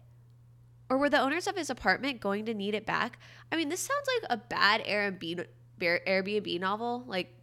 Or 0.89 0.97
were 0.97 1.09
the 1.09 1.21
owners 1.21 1.47
of 1.47 1.55
his 1.55 1.69
apartment 1.69 2.19
going 2.19 2.45
to 2.47 2.53
need 2.53 2.75
it 2.75 2.85
back? 2.85 3.17
I 3.49 3.55
mean, 3.55 3.69
this 3.69 3.79
sounds 3.79 4.09
like 4.19 4.29
a 4.29 4.43
bad 4.43 4.83
Airbnb, 4.83 5.45
Airbnb 5.79 6.59
novel. 6.59 7.05
Like, 7.07 7.33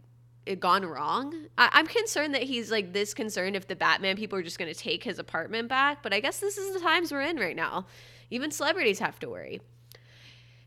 gone 0.55 0.87
wrong. 0.87 1.35
I- 1.59 1.81
am 1.81 1.87
concerned 1.87 2.35
that 2.35 2.45
he's 2.45 2.71
like 2.71 2.93
this 2.93 3.13
concerned 3.13 3.57
if 3.57 3.67
the 3.67 3.77
Batman 3.77 4.17
people 4.17 4.39
are 4.39 4.43
just 4.43 4.59
going 4.59 4.73
to 4.73 4.79
take 4.79 5.03
his 5.03 5.19
apartment 5.19 5.69
back, 5.69 6.03
but 6.03 6.15
I 6.15 6.21
guess 6.21 6.39
this 6.39 6.57
is 6.57 6.73
the 6.73 6.81
times 6.81 7.11
we're 7.11 7.23
in 7.23 7.37
right 7.37 7.57
now. 7.57 7.87
Even 8.31 8.51
celebrities 8.51 9.01
have 9.01 9.19
to 9.21 9.29
worry. 9.29 9.61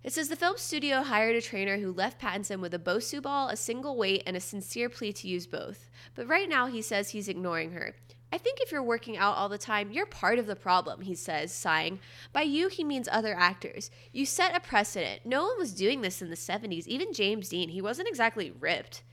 It 0.01 0.13
says 0.13 0.29
the 0.29 0.35
film 0.37 0.57
studio 0.57 1.01
hired 1.01 1.35
a 1.35 1.41
trainer 1.41 1.77
who 1.77 1.91
left 1.91 2.21
Pattinson 2.21 2.61
with 2.61 2.73
a 2.73 2.79
Bosu 2.79 3.21
ball, 3.21 3.49
a 3.49 3.57
single 3.57 3.97
weight, 3.97 4.23
and 4.25 4.37
a 4.37 4.39
sincere 4.39 4.87
plea 4.87 5.11
to 5.11 5.27
use 5.27 5.45
both. 5.45 5.89
But 6.15 6.27
right 6.27 6.47
now, 6.47 6.67
he 6.67 6.81
says 6.81 7.09
he's 7.09 7.27
ignoring 7.27 7.71
her. 7.71 7.95
I 8.31 8.37
think 8.37 8.59
if 8.61 8.71
you're 8.71 8.83
working 8.83 9.17
out 9.17 9.35
all 9.35 9.49
the 9.49 9.57
time, 9.57 9.91
you're 9.91 10.05
part 10.05 10.39
of 10.39 10.45
the 10.45 10.55
problem, 10.55 11.01
he 11.01 11.15
says, 11.15 11.51
sighing. 11.51 11.99
By 12.31 12.43
you, 12.43 12.67
he 12.67 12.83
means 12.83 13.09
other 13.11 13.35
actors. 13.35 13.89
You 14.13 14.25
set 14.25 14.55
a 14.55 14.59
precedent. 14.59 15.25
No 15.25 15.43
one 15.43 15.57
was 15.57 15.73
doing 15.73 16.01
this 16.01 16.21
in 16.21 16.29
the 16.29 16.35
70s, 16.35 16.87
even 16.87 17.11
James 17.11 17.49
Dean. 17.49 17.69
He 17.69 17.81
wasn't 17.81 18.07
exactly 18.07 18.51
ripped. 18.51 19.03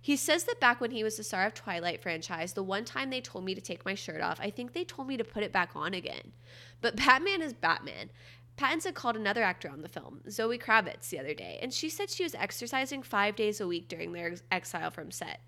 He 0.00 0.16
says 0.16 0.44
that 0.44 0.60
back 0.60 0.80
when 0.80 0.92
he 0.92 1.04
was 1.04 1.16
the 1.16 1.24
star 1.24 1.46
of 1.46 1.54
Twilight 1.54 2.02
franchise, 2.02 2.54
the 2.54 2.62
one 2.62 2.84
time 2.84 3.10
they 3.10 3.20
told 3.20 3.44
me 3.44 3.54
to 3.54 3.60
take 3.60 3.84
my 3.84 3.94
shirt 3.94 4.22
off, 4.22 4.40
I 4.40 4.50
think 4.50 4.72
they 4.72 4.84
told 4.84 5.08
me 5.08 5.16
to 5.16 5.24
put 5.24 5.42
it 5.42 5.52
back 5.52 5.72
on 5.74 5.92
again. 5.92 6.32
But 6.80 6.96
Batman 6.96 7.42
is 7.42 7.52
Batman. 7.52 8.10
Pattinson 8.56 8.94
called 8.94 9.16
another 9.16 9.42
actor 9.42 9.70
on 9.70 9.82
the 9.82 9.88
film, 9.88 10.20
Zoe 10.28 10.58
Kravitz, 10.58 11.08
the 11.08 11.18
other 11.18 11.34
day, 11.34 11.58
and 11.62 11.72
she 11.72 11.88
said 11.88 12.10
she 12.10 12.24
was 12.24 12.34
exercising 12.34 13.02
five 13.02 13.34
days 13.36 13.60
a 13.60 13.66
week 13.66 13.88
during 13.88 14.12
their 14.12 14.34
exile 14.50 14.90
from 14.90 15.10
set. 15.10 15.40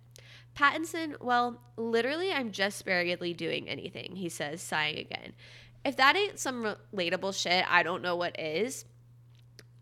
Pattinson, 0.57 1.21
well, 1.21 1.61
literally, 1.77 2.33
I'm 2.33 2.53
just 2.53 2.79
sparingly 2.79 3.35
doing 3.35 3.69
anything, 3.69 4.17
he 4.17 4.29
says, 4.29 4.63
sighing 4.63 4.99
again. 4.99 5.33
If 5.85 5.97
that 5.97 6.17
ain't 6.17 6.39
some 6.39 6.77
relatable 6.95 7.41
shit, 7.41 7.65
I 7.69 7.83
don't 7.83 8.03
know 8.03 8.17
what 8.17 8.39
is. 8.39 8.85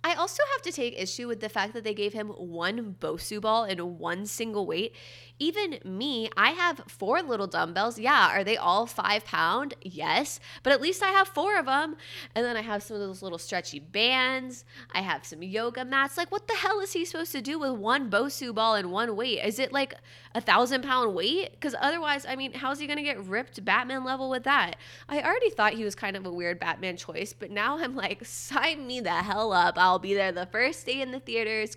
I 0.03 0.15
also 0.15 0.43
have 0.55 0.63
to 0.63 0.73
take 0.73 0.99
issue 0.99 1.29
with 1.29 1.41
the 1.41 1.49
fact 1.49 1.75
that 1.75 1.85
they 1.85 1.93
gave 1.93 2.15
him 2.15 2.29
one 2.29 2.97
Bosu 3.01 3.41
ball 3.41 3.65
in 3.65 3.99
one 3.99 4.25
single 4.25 4.67
weight. 4.67 4.95
Even 5.39 5.79
me, 5.85 6.29
I 6.37 6.51
have 6.51 6.83
four 6.87 7.23
little 7.23 7.47
dumbbells. 7.47 7.99
Yeah, 7.99 8.29
are 8.31 8.45
they 8.45 8.57
all 8.57 8.87
five 8.87 9.25
pound? 9.25 9.75
Yes, 9.83 10.39
but 10.63 10.73
at 10.73 10.81
least 10.81 11.03
I 11.03 11.09
have 11.09 11.29
four 11.29 11.59
of 11.59 11.67
them. 11.67 11.97
And 12.35 12.45
then 12.45 12.57
I 12.57 12.63
have 12.63 12.83
some 12.83 12.97
of 12.97 13.01
those 13.01 13.23
little 13.23 13.39
stretchy 13.39 13.79
bands. 13.79 14.65
I 14.93 15.01
have 15.01 15.25
some 15.25 15.43
yoga 15.43 15.85
mats. 15.85 16.17
Like, 16.17 16.31
what 16.31 16.47
the 16.47 16.55
hell 16.55 16.81
is 16.81 16.93
he 16.93 17.05
supposed 17.05 17.33
to 17.33 17.41
do 17.41 17.59
with 17.59 17.73
one 17.73 18.11
Bosu 18.11 18.55
ball 18.55 18.75
in 18.75 18.91
one 18.91 19.17
weight? 19.17 19.45
Is 19.45 19.59
it 19.59 19.73
like 19.73 19.95
a 20.35 20.41
thousand 20.41 20.83
pound 20.83 21.15
weight? 21.15 21.53
Because 21.53 21.75
otherwise, 21.81 22.27
I 22.27 22.37
mean, 22.37 22.53
how's 22.53 22.79
he 22.79 22.87
going 22.87 22.99
to 22.99 23.03
get 23.03 23.25
ripped 23.25 23.65
Batman 23.65 24.05
level 24.05 24.29
with 24.29 24.45
that? 24.45 24.77
I 25.09 25.23
already 25.23 25.51
thought 25.51 25.75
he 25.75 25.85
was 25.85 25.95
kind 25.95 26.17
of 26.17 26.27
a 26.27 26.33
weird 26.33 26.59
Batman 26.59 26.97
choice, 26.97 27.33
but 27.33 27.51
now 27.51 27.79
I'm 27.79 27.97
like, 27.97 28.25
sign 28.25 28.87
me 28.87 29.01
the 29.01 29.11
hell 29.11 29.53
up. 29.53 29.79
I'll 29.79 29.90
be 29.99 30.15
there 30.15 30.33
the 30.33 30.47
first 30.47 30.87
day 30.87 31.01
in 31.01 31.11
the 31.11 31.21
theaters. 31.21 31.77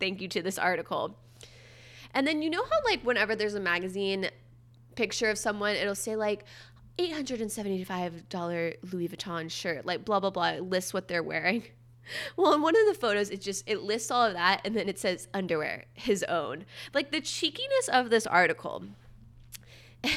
Thank 0.00 0.20
you 0.20 0.28
to 0.28 0.42
this 0.42 0.58
article. 0.58 1.16
And 2.12 2.26
then 2.26 2.42
you 2.42 2.50
know 2.50 2.64
how 2.64 2.78
like 2.84 3.02
whenever 3.02 3.34
there's 3.34 3.54
a 3.54 3.60
magazine 3.60 4.28
picture 4.94 5.30
of 5.30 5.38
someone, 5.38 5.74
it'll 5.76 5.94
say 5.94 6.16
like 6.16 6.44
$875 6.98 8.92
Louis 8.92 9.08
Vuitton 9.08 9.50
shirt, 9.50 9.84
like 9.84 10.04
blah 10.04 10.20
blah 10.20 10.30
blah, 10.30 10.52
lists 10.60 10.94
what 10.94 11.08
they're 11.08 11.22
wearing. 11.22 11.64
Well, 12.36 12.52
in 12.52 12.60
one 12.60 12.76
of 12.76 12.86
the 12.86 13.00
photos, 13.00 13.30
it 13.30 13.40
just 13.40 13.64
it 13.66 13.80
lists 13.80 14.10
all 14.10 14.26
of 14.26 14.34
that 14.34 14.60
and 14.66 14.76
then 14.76 14.90
it 14.90 14.98
says 14.98 15.26
underwear, 15.32 15.86
his 15.94 16.22
own. 16.24 16.66
Like 16.92 17.12
the 17.12 17.22
cheekiness 17.22 17.88
of 17.90 18.10
this 18.10 18.26
article. 18.26 18.84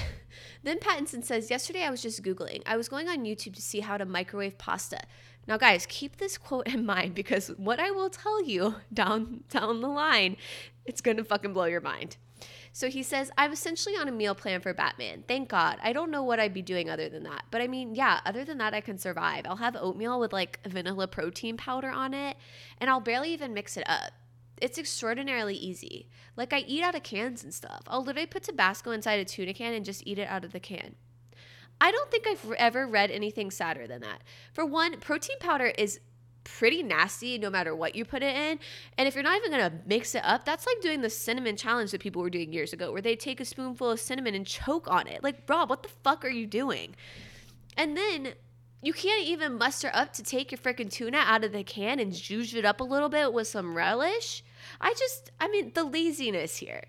Then 0.68 0.80
Pattinson 0.80 1.24
says, 1.24 1.50
Yesterday 1.50 1.84
I 1.84 1.90
was 1.90 2.02
just 2.02 2.22
Googling. 2.24 2.62
I 2.66 2.76
was 2.76 2.90
going 2.90 3.08
on 3.08 3.20
YouTube 3.20 3.56
to 3.56 3.62
see 3.62 3.80
how 3.80 3.98
to 3.98 4.04
microwave 4.06 4.58
pasta. 4.58 5.00
Now, 5.48 5.58
guys, 5.58 5.86
keep 5.88 6.18
this 6.18 6.38
quote 6.38 6.68
in 6.68 6.86
mind 6.86 7.16
because 7.16 7.48
what 7.58 7.80
I 7.80 7.92
will 7.92 8.10
tell 8.10 8.44
you 8.44 8.76
down 8.94 9.44
down 9.50 9.82
the 9.82 9.88
line, 9.88 10.38
it's 10.86 11.02
gonna 11.02 11.24
fucking 11.24 11.54
blow 11.54 11.66
your 11.66 11.82
mind. 11.82 12.18
So 12.74 12.90
he 12.90 13.02
says, 13.02 13.32
I'm 13.38 13.54
essentially 13.54 13.96
on 13.96 14.08
a 14.08 14.12
meal 14.12 14.36
plan 14.36 14.62
for 14.62 14.72
Batman. 14.72 15.24
Thank 15.28 15.50
God. 15.50 15.80
I 15.82 15.94
don't 15.94 16.12
know 16.12 16.22
what 16.22 16.40
I'd 16.40 16.54
be 16.54 16.62
doing 16.62 16.92
other 16.92 17.10
than 17.10 17.24
that. 17.24 17.46
But 17.50 17.62
I 17.62 17.68
mean, 17.68 17.96
yeah, 17.96 18.20
other 18.24 18.46
than 18.46 18.60
that, 18.60 18.76
I 18.76 18.82
can 18.82 19.00
survive. 19.00 19.48
I'll 19.48 19.56
have 19.56 19.76
oatmeal 19.76 20.20
with 20.20 20.32
like 20.32 20.60
vanilla 20.64 21.08
protein 21.08 21.58
powder 21.58 21.90
on 21.90 22.14
it, 22.14 22.38
and 22.80 22.88
I'll 22.88 23.00
barely 23.00 23.34
even 23.34 23.56
mix 23.56 23.78
it 23.78 23.90
up. 23.90 24.12
It's 24.62 24.78
extraordinarily 24.78 25.56
easy. 25.56 26.08
Like 26.36 26.54
I 26.54 26.60
eat 26.60 26.84
out 26.84 26.94
of 26.94 27.02
cans 27.02 27.44
and 27.44 27.54
stuff. 27.54 27.82
I'll 27.88 28.04
literally 28.04 28.28
put 28.28 28.44
Tabasco 28.44 28.92
inside 28.92 29.20
a 29.20 29.26
tuna 29.26 29.54
can 29.54 29.74
and 29.74 29.86
just 29.86 30.06
eat 30.06 30.20
it 30.20 30.28
out 30.28 30.46
of 30.46 30.52
the 30.52 30.60
can. 30.60 30.96
I 31.80 31.92
don't 31.92 32.10
think 32.10 32.28
I've 32.28 32.52
ever 32.54 32.88
read 32.88 33.12
anything 33.12 33.52
sadder 33.52 33.88
than 33.88 34.02
that. 34.02 34.22
For 34.54 34.66
one, 34.66 35.00
protein 35.00 35.38
powder 35.40 35.68
is 35.78 36.00
pretty 36.44 36.82
nasty 36.82 37.38
no 37.38 37.50
matter 37.50 37.76
what 37.76 37.96
you 37.96 38.06
put 38.06 38.24
it 38.24 38.36
in. 38.36 38.58
And 38.98 39.08
if 39.08 39.16
you're 39.16 39.24
not 39.24 39.38
even 39.38 39.52
gonna 39.52 39.82
mix 39.86 40.16
it 40.16 40.24
up, 40.24 40.46
that's 40.46 40.66
like 40.66 40.82
doing 40.82 41.02
the 41.02 41.10
cinnamon 41.10 41.58
challenge 41.58 41.92
that 41.92 42.02
people 42.02 42.22
were 42.22 42.30
doing 42.30 42.54
years 42.54 42.74
ago, 42.74 42.92
where 42.92 43.02
they 43.02 43.16
take 43.16 43.40
a 43.40 43.46
spoonful 43.46 43.92
of 43.92 44.00
cinnamon 44.00 44.34
and 44.34 44.48
choke 44.48 44.88
on 44.90 45.08
it. 45.08 45.24
Like, 45.24 45.42
Rob, 45.48 45.70
what 45.70 45.84
the 45.84 45.90
fuck 45.90 46.24
are 46.24 46.30
you 46.30 46.48
doing? 46.48 46.96
And 47.76 47.98
then 47.98 48.34
you 48.82 48.94
can't 48.94 49.26
even 49.26 49.58
muster 49.58 49.92
up 49.94 50.14
to 50.14 50.24
take 50.24 50.52
your 50.52 50.60
freaking 50.60 50.90
tuna 50.90 51.18
out 51.18 51.44
of 51.44 51.52
the 51.52 51.64
can 51.64 52.00
and 52.00 52.14
juice 52.14 52.54
it 52.54 52.66
up 52.66 52.80
a 52.80 52.84
little 52.84 53.10
bit 53.10 53.34
with 53.34 53.48
some 53.48 53.76
relish. 53.76 54.44
I 54.80 54.94
just, 54.94 55.32
I 55.40 55.48
mean, 55.50 55.72
the 55.74 55.84
laziness 55.84 56.58
here. 56.58 56.86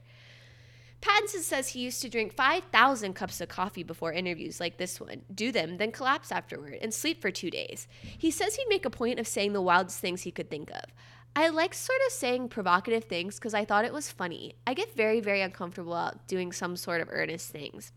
Pattinson 1.00 1.43
says 1.43 1.69
he 1.69 1.81
used 1.81 2.02
to 2.02 2.09
drink 2.09 2.33
5,000 2.33 3.14
cups 3.14 3.40
of 3.40 3.49
coffee 3.49 3.85
before 3.85 4.12
interviews 4.12 4.59
like 4.59 4.78
this 4.78 5.00
one, 5.00 5.23
do 5.33 5.52
them, 5.52 5.76
then 5.76 5.93
collapse 5.93 6.33
afterward, 6.33 6.78
and 6.83 6.93
sleep 6.93 7.23
for 7.23 7.31
two 7.31 7.50
days. 7.50 7.87
He 8.02 8.31
says 8.31 8.57
he'd 8.57 8.69
make 8.69 8.85
a 8.85 8.90
point 8.90 9.21
of 9.21 9.28
saying 9.28 9.52
the 9.52 9.62
wildest 9.62 10.00
things 10.00 10.23
he 10.23 10.33
could 10.33 10.50
think 10.50 10.71
of. 10.71 10.85
I 11.37 11.50
like 11.50 11.73
sort 11.73 12.00
of 12.07 12.12
saying 12.12 12.49
provocative 12.49 13.05
things 13.05 13.37
because 13.37 13.55
I 13.55 13.64
thought 13.64 13.85
it 13.85 13.93
was 13.93 14.11
funny. 14.11 14.57
I 14.67 14.75
get 14.75 14.97
very, 14.97 15.21
very 15.21 15.40
uncomfortable 15.40 16.12
doing 16.26 16.50
some 16.50 16.75
sort 16.75 17.00
of 17.00 17.09
earnest 17.12 17.50
things. 17.50 17.93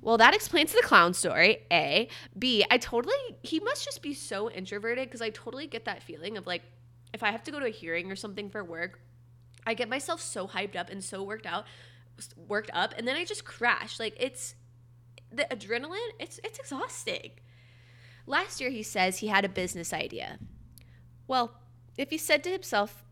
Well, 0.00 0.16
that 0.18 0.34
explains 0.34 0.72
the 0.72 0.82
clown 0.82 1.12
story. 1.14 1.58
A. 1.72 2.08
B. 2.38 2.64
I 2.70 2.78
totally, 2.78 3.14
he 3.42 3.58
must 3.60 3.84
just 3.84 4.02
be 4.02 4.14
so 4.14 4.48
introverted 4.50 5.08
because 5.08 5.20
I 5.20 5.30
totally 5.30 5.66
get 5.66 5.84
that 5.86 6.02
feeling 6.02 6.36
of 6.36 6.46
like, 6.46 6.62
if 7.12 7.24
I 7.24 7.32
have 7.32 7.42
to 7.44 7.50
go 7.50 7.58
to 7.58 7.66
a 7.66 7.70
hearing 7.70 8.10
or 8.10 8.16
something 8.16 8.48
for 8.48 8.62
work, 8.62 9.00
I 9.66 9.74
get 9.74 9.88
myself 9.88 10.20
so 10.20 10.46
hyped 10.46 10.76
up 10.76 10.90
and 10.90 11.02
so 11.02 11.22
worked 11.22 11.46
out 11.46 11.64
worked 12.36 12.70
up 12.72 12.94
and 12.96 13.06
then 13.06 13.16
I 13.16 13.24
just 13.24 13.44
crashed. 13.44 14.00
Like 14.00 14.16
it's 14.18 14.54
the 15.32 15.46
adrenaline, 15.50 16.10
it's 16.18 16.40
it's 16.44 16.58
exhausting. 16.58 17.32
Last 18.26 18.60
year 18.60 18.70
he 18.70 18.82
says 18.82 19.18
he 19.18 19.28
had 19.28 19.44
a 19.44 19.48
business 19.48 19.92
idea. 19.92 20.38
Well, 21.26 21.52
if 21.96 22.10
he 22.10 22.18
said 22.18 22.42
to 22.44 22.50
himself, 22.50 23.04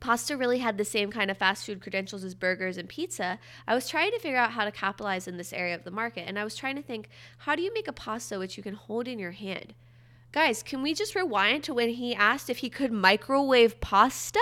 pasta 0.00 0.36
really 0.36 0.58
had 0.58 0.78
the 0.78 0.84
same 0.84 1.10
kind 1.10 1.30
of 1.30 1.38
fast 1.38 1.66
food 1.66 1.80
credentials 1.80 2.24
as 2.24 2.34
burgers 2.34 2.78
and 2.78 2.88
pizza, 2.88 3.38
I 3.66 3.74
was 3.74 3.88
trying 3.88 4.12
to 4.12 4.18
figure 4.18 4.38
out 4.38 4.52
how 4.52 4.64
to 4.64 4.72
capitalize 4.72 5.26
in 5.26 5.36
this 5.36 5.52
area 5.52 5.74
of 5.74 5.84
the 5.84 5.90
market. 5.90 6.24
And 6.26 6.38
I 6.38 6.44
was 6.44 6.56
trying 6.56 6.76
to 6.76 6.82
think, 6.82 7.08
how 7.38 7.56
do 7.56 7.62
you 7.62 7.72
make 7.72 7.88
a 7.88 7.92
pasta 7.92 8.38
which 8.38 8.56
you 8.56 8.62
can 8.62 8.74
hold 8.74 9.08
in 9.08 9.18
your 9.18 9.32
hand? 9.32 9.74
Guys, 10.32 10.62
can 10.62 10.82
we 10.82 10.94
just 10.94 11.14
rewind 11.14 11.64
to 11.64 11.74
when 11.74 11.90
he 11.90 12.14
asked 12.14 12.50
if 12.50 12.58
he 12.58 12.68
could 12.68 12.92
microwave 12.92 13.80
pasta? 13.80 14.40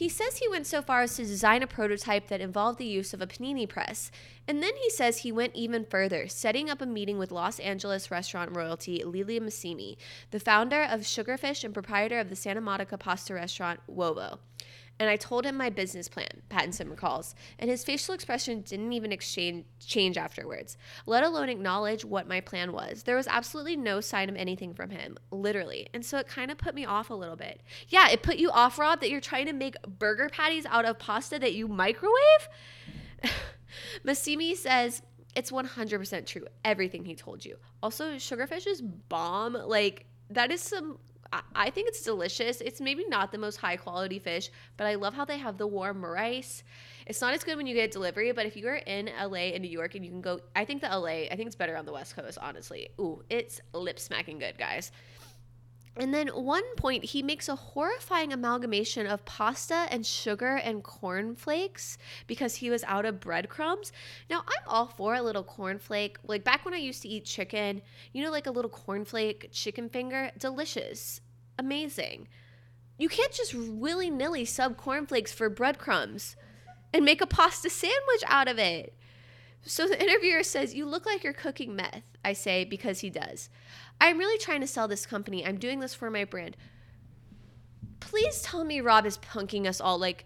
He 0.00 0.08
says 0.08 0.38
he 0.38 0.48
went 0.48 0.66
so 0.66 0.80
far 0.80 1.02
as 1.02 1.16
to 1.16 1.26
design 1.26 1.62
a 1.62 1.66
prototype 1.66 2.28
that 2.28 2.40
involved 2.40 2.78
the 2.78 2.86
use 2.86 3.12
of 3.12 3.20
a 3.20 3.26
panini 3.26 3.68
press. 3.68 4.10
And 4.48 4.62
then 4.62 4.74
he 4.82 4.88
says 4.88 5.18
he 5.18 5.30
went 5.30 5.54
even 5.54 5.84
further, 5.84 6.26
setting 6.26 6.70
up 6.70 6.80
a 6.80 6.86
meeting 6.86 7.18
with 7.18 7.30
Los 7.30 7.60
Angeles 7.60 8.10
restaurant 8.10 8.56
royalty 8.56 9.04
Lilia 9.04 9.42
Massimini, 9.42 9.98
the 10.30 10.40
founder 10.40 10.84
of 10.84 11.02
Sugarfish 11.02 11.64
and 11.64 11.74
proprietor 11.74 12.18
of 12.18 12.30
the 12.30 12.34
Santa 12.34 12.62
Monica 12.62 12.96
pasta 12.96 13.34
restaurant 13.34 13.80
Uovo 13.90 14.38
and 15.00 15.08
I 15.08 15.16
told 15.16 15.46
him 15.46 15.56
my 15.56 15.70
business 15.70 16.08
plan, 16.10 16.28
Pattinson 16.50 16.90
recalls, 16.90 17.34
and 17.58 17.70
his 17.70 17.82
facial 17.82 18.14
expression 18.14 18.60
didn't 18.60 18.92
even 18.92 19.12
exchange, 19.12 19.64
change 19.84 20.18
afterwards, 20.18 20.76
let 21.06 21.24
alone 21.24 21.48
acknowledge 21.48 22.04
what 22.04 22.28
my 22.28 22.42
plan 22.42 22.72
was. 22.72 23.04
There 23.04 23.16
was 23.16 23.26
absolutely 23.26 23.76
no 23.76 24.02
sign 24.02 24.28
of 24.28 24.36
anything 24.36 24.74
from 24.74 24.90
him, 24.90 25.16
literally. 25.30 25.88
And 25.94 26.04
so 26.04 26.18
it 26.18 26.28
kind 26.28 26.50
of 26.50 26.58
put 26.58 26.74
me 26.74 26.84
off 26.84 27.08
a 27.08 27.14
little 27.14 27.34
bit. 27.34 27.62
Yeah, 27.88 28.10
it 28.10 28.22
put 28.22 28.36
you 28.36 28.50
off, 28.50 28.78
Rob, 28.78 29.00
that 29.00 29.10
you're 29.10 29.22
trying 29.22 29.46
to 29.46 29.54
make 29.54 29.74
burger 29.98 30.28
patties 30.30 30.66
out 30.66 30.84
of 30.84 30.98
pasta 30.98 31.38
that 31.38 31.54
you 31.54 31.66
microwave? 31.66 32.48
Massimini 34.04 34.54
says, 34.54 35.00
it's 35.34 35.50
100% 35.50 36.26
true, 36.26 36.44
everything 36.62 37.06
he 37.06 37.14
told 37.14 37.42
you. 37.42 37.56
Also, 37.82 38.16
sugarfish 38.16 38.66
is 38.66 38.82
bomb. 38.82 39.54
Like, 39.54 40.04
that 40.28 40.52
is 40.52 40.60
some 40.60 40.98
I 41.32 41.70
think 41.70 41.88
it's 41.88 42.02
delicious. 42.02 42.60
It's 42.60 42.80
maybe 42.80 43.04
not 43.06 43.30
the 43.30 43.38
most 43.38 43.56
high 43.56 43.76
quality 43.76 44.18
fish, 44.18 44.50
but 44.76 44.86
I 44.86 44.96
love 44.96 45.14
how 45.14 45.24
they 45.24 45.38
have 45.38 45.58
the 45.58 45.66
warm 45.66 46.04
rice. 46.04 46.64
It's 47.06 47.20
not 47.20 47.34
as 47.34 47.44
good 47.44 47.56
when 47.56 47.66
you 47.66 47.74
get 47.74 47.92
delivery, 47.92 48.32
but 48.32 48.46
if 48.46 48.56
you 48.56 48.66
are 48.66 48.76
in 48.76 49.06
LA 49.06 49.52
and 49.54 49.62
New 49.62 49.70
York 49.70 49.94
and 49.94 50.04
you 50.04 50.10
can 50.10 50.20
go, 50.20 50.40
I 50.56 50.64
think 50.64 50.82
the 50.82 50.88
LA, 50.88 51.26
I 51.30 51.36
think 51.36 51.46
it's 51.46 51.56
better 51.56 51.76
on 51.76 51.86
the 51.86 51.92
West 51.92 52.16
Coast, 52.16 52.38
honestly. 52.40 52.88
Ooh, 52.98 53.22
it's 53.30 53.60
lip 53.72 54.00
smacking 54.00 54.38
good, 54.40 54.58
guys. 54.58 54.90
And 55.96 56.14
then 56.14 56.28
one 56.28 56.62
point, 56.76 57.04
he 57.04 57.22
makes 57.22 57.48
a 57.48 57.56
horrifying 57.56 58.32
amalgamation 58.32 59.06
of 59.06 59.24
pasta 59.24 59.86
and 59.90 60.06
sugar 60.06 60.56
and 60.56 60.84
cornflakes 60.84 61.98
because 62.26 62.56
he 62.56 62.70
was 62.70 62.84
out 62.84 63.04
of 63.04 63.20
breadcrumbs. 63.20 63.92
Now, 64.28 64.44
I'm 64.46 64.68
all 64.68 64.86
for 64.86 65.14
a 65.14 65.22
little 65.22 65.42
cornflake. 65.42 66.16
Like 66.24 66.44
back 66.44 66.64
when 66.64 66.74
I 66.74 66.78
used 66.78 67.02
to 67.02 67.08
eat 67.08 67.24
chicken, 67.24 67.82
you 68.12 68.22
know, 68.22 68.30
like 68.30 68.46
a 68.46 68.52
little 68.52 68.70
cornflake 68.70 69.48
chicken 69.50 69.88
finger, 69.88 70.30
delicious, 70.38 71.20
amazing. 71.58 72.28
You 72.96 73.08
can't 73.08 73.32
just 73.32 73.54
willy 73.54 74.10
nilly 74.10 74.44
sub 74.44 74.76
cornflakes 74.76 75.32
for 75.32 75.50
breadcrumbs 75.50 76.36
and 76.92 77.04
make 77.04 77.20
a 77.20 77.26
pasta 77.26 77.68
sandwich 77.68 78.22
out 78.26 78.48
of 78.48 78.58
it. 78.58 78.94
So 79.62 79.88
the 79.88 80.00
interviewer 80.02 80.42
says, 80.42 80.74
You 80.74 80.86
look 80.86 81.04
like 81.04 81.24
you're 81.24 81.32
cooking 81.32 81.74
meth. 81.74 82.02
I 82.24 82.32
say, 82.32 82.64
Because 82.64 83.00
he 83.00 83.10
does. 83.10 83.48
I'm 84.00 84.18
really 84.18 84.38
trying 84.38 84.60
to 84.62 84.66
sell 84.66 84.88
this 84.88 85.06
company. 85.06 85.46
I'm 85.46 85.58
doing 85.58 85.80
this 85.80 85.94
for 85.94 86.10
my 86.10 86.24
brand. 86.24 86.56
Please 88.00 88.42
tell 88.42 88.64
me 88.64 88.80
Rob 88.80 89.04
is 89.06 89.18
punking 89.18 89.66
us 89.66 89.80
all. 89.80 89.98
Like, 89.98 90.24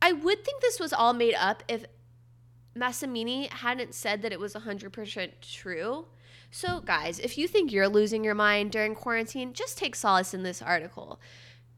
I 0.00 0.12
would 0.12 0.44
think 0.44 0.60
this 0.60 0.80
was 0.80 0.92
all 0.92 1.12
made 1.12 1.34
up 1.34 1.62
if 1.68 1.84
Massimini 2.76 3.50
hadn't 3.50 3.94
said 3.94 4.22
that 4.22 4.32
it 4.32 4.40
was 4.40 4.54
100% 4.54 5.32
true. 5.42 6.06
So, 6.50 6.80
guys, 6.80 7.18
if 7.18 7.38
you 7.38 7.46
think 7.46 7.72
you're 7.72 7.88
losing 7.88 8.24
your 8.24 8.34
mind 8.34 8.72
during 8.72 8.94
quarantine, 8.94 9.52
just 9.52 9.78
take 9.78 9.94
solace 9.94 10.34
in 10.34 10.42
this 10.42 10.62
article. 10.62 11.20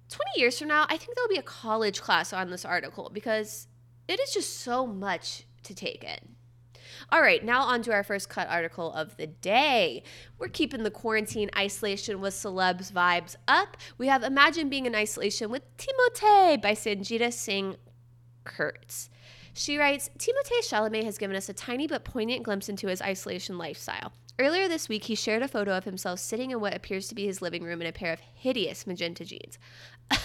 20 0.09 0.41
years 0.41 0.59
from 0.59 0.69
now, 0.69 0.87
I 0.89 0.97
think 0.97 1.15
there'll 1.15 1.29
be 1.29 1.37
a 1.37 1.43
college 1.43 2.01
class 2.01 2.33
on 2.33 2.51
this 2.51 2.65
article 2.65 3.11
because 3.13 3.67
it 4.07 4.21
is 4.21 4.33
just 4.33 4.61
so 4.61 4.87
much 4.87 5.45
to 5.65 5.75
take 5.75 6.05
in. 6.05 6.34
All 7.15 7.23
right, 7.23 7.45
now 7.45 7.63
on 7.63 7.81
to 7.83 7.93
our 7.93 8.03
first 8.03 8.29
cut 8.29 8.49
article 8.49 8.93
of 8.93 9.17
the 9.19 9.29
day. 9.29 10.03
We're 10.37 10.49
keeping 10.49 10.83
the 10.83 10.91
quarantine 10.91 11.49
isolation 11.57 12.21
with 12.21 12.35
celebs 12.35 12.91
vibes 12.91 13.37
up. 13.47 13.77
We 13.99 14.09
have 14.09 14.25
Imagine 14.25 14.69
Being 14.69 14.87
in 14.87 14.97
Isolation 14.97 15.49
with 15.49 15.63
Timothée 15.77 16.61
by 16.61 16.73
Sangeeta 16.73 17.33
Singh 17.33 17.77
Kurtz. 18.43 19.11
She 19.53 19.79
writes 19.79 20.11
Timothée 20.19 20.69
Chalamet 20.69 21.05
has 21.05 21.17
given 21.17 21.37
us 21.37 21.49
a 21.49 21.53
tiny 21.53 21.87
but 21.87 22.05
poignant 22.05 22.43
glimpse 22.43 22.69
into 22.69 22.89
his 22.89 23.01
isolation 23.01 23.59
lifestyle. 23.59 24.13
Earlier 24.41 24.67
this 24.67 24.89
week, 24.89 25.05
he 25.05 25.15
shared 25.15 25.45
a 25.45 25.49
photo 25.49 25.77
of 25.77 25.85
himself 25.85 26.19
sitting 26.19 26.51
in 26.51 26.61
what 26.61 26.75
appears 26.75 27.07
to 27.07 27.15
be 27.15 27.27
his 27.27 27.41
living 27.41 27.63
room 27.63 27.81
in 27.81 27.87
a 27.87 27.93
pair 27.93 28.13
of 28.13 28.19
hideous 28.35 28.89
magenta 28.89 29.25
jeans. 29.25 29.57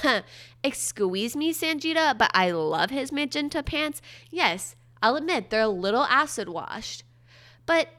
Excuse 0.64 1.36
me, 1.36 1.54
Sangeeta, 1.54 2.18
but 2.18 2.32
I 2.34 2.50
love 2.50 2.90
his 2.90 3.12
magenta 3.12 3.62
pants. 3.62 4.02
Yes, 4.32 4.76
I'll 5.02 5.16
admit 5.16 5.50
they're 5.50 5.62
a 5.62 5.68
little 5.68 6.04
acid 6.04 6.50
washed. 6.50 7.04
But 7.66 7.90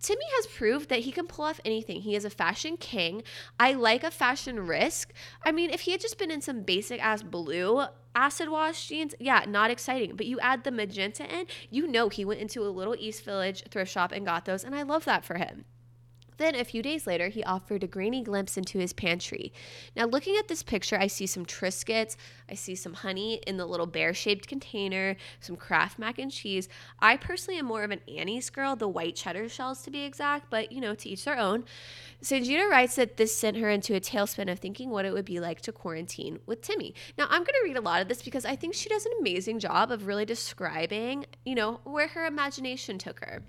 Timmy 0.00 0.24
has 0.36 0.46
proved 0.48 0.88
that 0.88 1.00
he 1.00 1.12
can 1.12 1.28
pull 1.28 1.44
off 1.44 1.60
anything. 1.64 2.00
He 2.00 2.16
is 2.16 2.24
a 2.24 2.30
fashion 2.30 2.76
king. 2.76 3.22
I 3.60 3.72
like 3.72 4.02
a 4.02 4.10
fashion 4.10 4.66
risk. 4.66 5.12
I 5.44 5.52
mean, 5.52 5.70
if 5.70 5.82
he 5.82 5.92
had 5.92 6.00
just 6.00 6.18
been 6.18 6.30
in 6.30 6.40
some 6.40 6.62
basic 6.62 7.02
ass 7.02 7.22
blue 7.22 7.84
acid 8.14 8.48
wash 8.48 8.88
jeans, 8.88 9.14
yeah, 9.20 9.44
not 9.46 9.70
exciting. 9.70 10.16
But 10.16 10.26
you 10.26 10.40
add 10.40 10.64
the 10.64 10.72
magenta 10.72 11.24
in, 11.32 11.46
you 11.70 11.86
know 11.86 12.08
he 12.08 12.24
went 12.24 12.40
into 12.40 12.62
a 12.62 12.68
little 12.68 12.96
East 12.98 13.24
Village 13.24 13.62
thrift 13.70 13.92
shop 13.92 14.10
and 14.10 14.26
got 14.26 14.44
those, 14.44 14.64
and 14.64 14.74
I 14.74 14.82
love 14.82 15.04
that 15.04 15.24
for 15.24 15.36
him. 15.36 15.64
Then, 16.42 16.56
a 16.56 16.64
few 16.64 16.82
days 16.82 17.06
later, 17.06 17.28
he 17.28 17.44
offered 17.44 17.84
a 17.84 17.86
grainy 17.86 18.20
glimpse 18.20 18.56
into 18.56 18.80
his 18.80 18.92
pantry. 18.92 19.52
Now, 19.94 20.06
looking 20.06 20.36
at 20.36 20.48
this 20.48 20.64
picture, 20.64 20.98
I 20.98 21.06
see 21.06 21.24
some 21.24 21.46
Triscuits, 21.46 22.16
I 22.50 22.54
see 22.54 22.74
some 22.74 22.94
honey 22.94 23.34
in 23.46 23.58
the 23.58 23.64
little 23.64 23.86
bear 23.86 24.12
shaped 24.12 24.48
container, 24.48 25.14
some 25.38 25.54
Kraft 25.54 26.00
mac 26.00 26.18
and 26.18 26.32
cheese. 26.32 26.68
I 26.98 27.16
personally 27.16 27.60
am 27.60 27.66
more 27.66 27.84
of 27.84 27.92
an 27.92 28.00
Annie's 28.08 28.50
girl, 28.50 28.74
the 28.74 28.88
white 28.88 29.14
cheddar 29.14 29.48
shells 29.48 29.82
to 29.82 29.92
be 29.92 30.00
exact, 30.00 30.50
but 30.50 30.72
you 30.72 30.80
know, 30.80 30.96
to 30.96 31.08
each 31.08 31.24
their 31.24 31.38
own. 31.38 31.62
Sangeeta 32.20 32.68
writes 32.68 32.96
that 32.96 33.18
this 33.18 33.36
sent 33.36 33.58
her 33.58 33.70
into 33.70 33.94
a 33.94 34.00
tailspin 34.00 34.50
of 34.50 34.58
thinking 34.58 34.90
what 34.90 35.04
it 35.04 35.12
would 35.12 35.24
be 35.24 35.38
like 35.38 35.60
to 35.60 35.70
quarantine 35.70 36.40
with 36.44 36.60
Timmy. 36.60 36.92
Now, 37.16 37.26
I'm 37.30 37.44
going 37.44 37.54
to 37.54 37.62
read 37.62 37.76
a 37.76 37.80
lot 37.80 38.02
of 38.02 38.08
this 38.08 38.20
because 38.20 38.44
I 38.44 38.56
think 38.56 38.74
she 38.74 38.88
does 38.88 39.06
an 39.06 39.12
amazing 39.20 39.60
job 39.60 39.92
of 39.92 40.08
really 40.08 40.24
describing, 40.24 41.24
you 41.44 41.54
know, 41.54 41.78
where 41.84 42.08
her 42.08 42.26
imagination 42.26 42.98
took 42.98 43.20
her. 43.20 43.44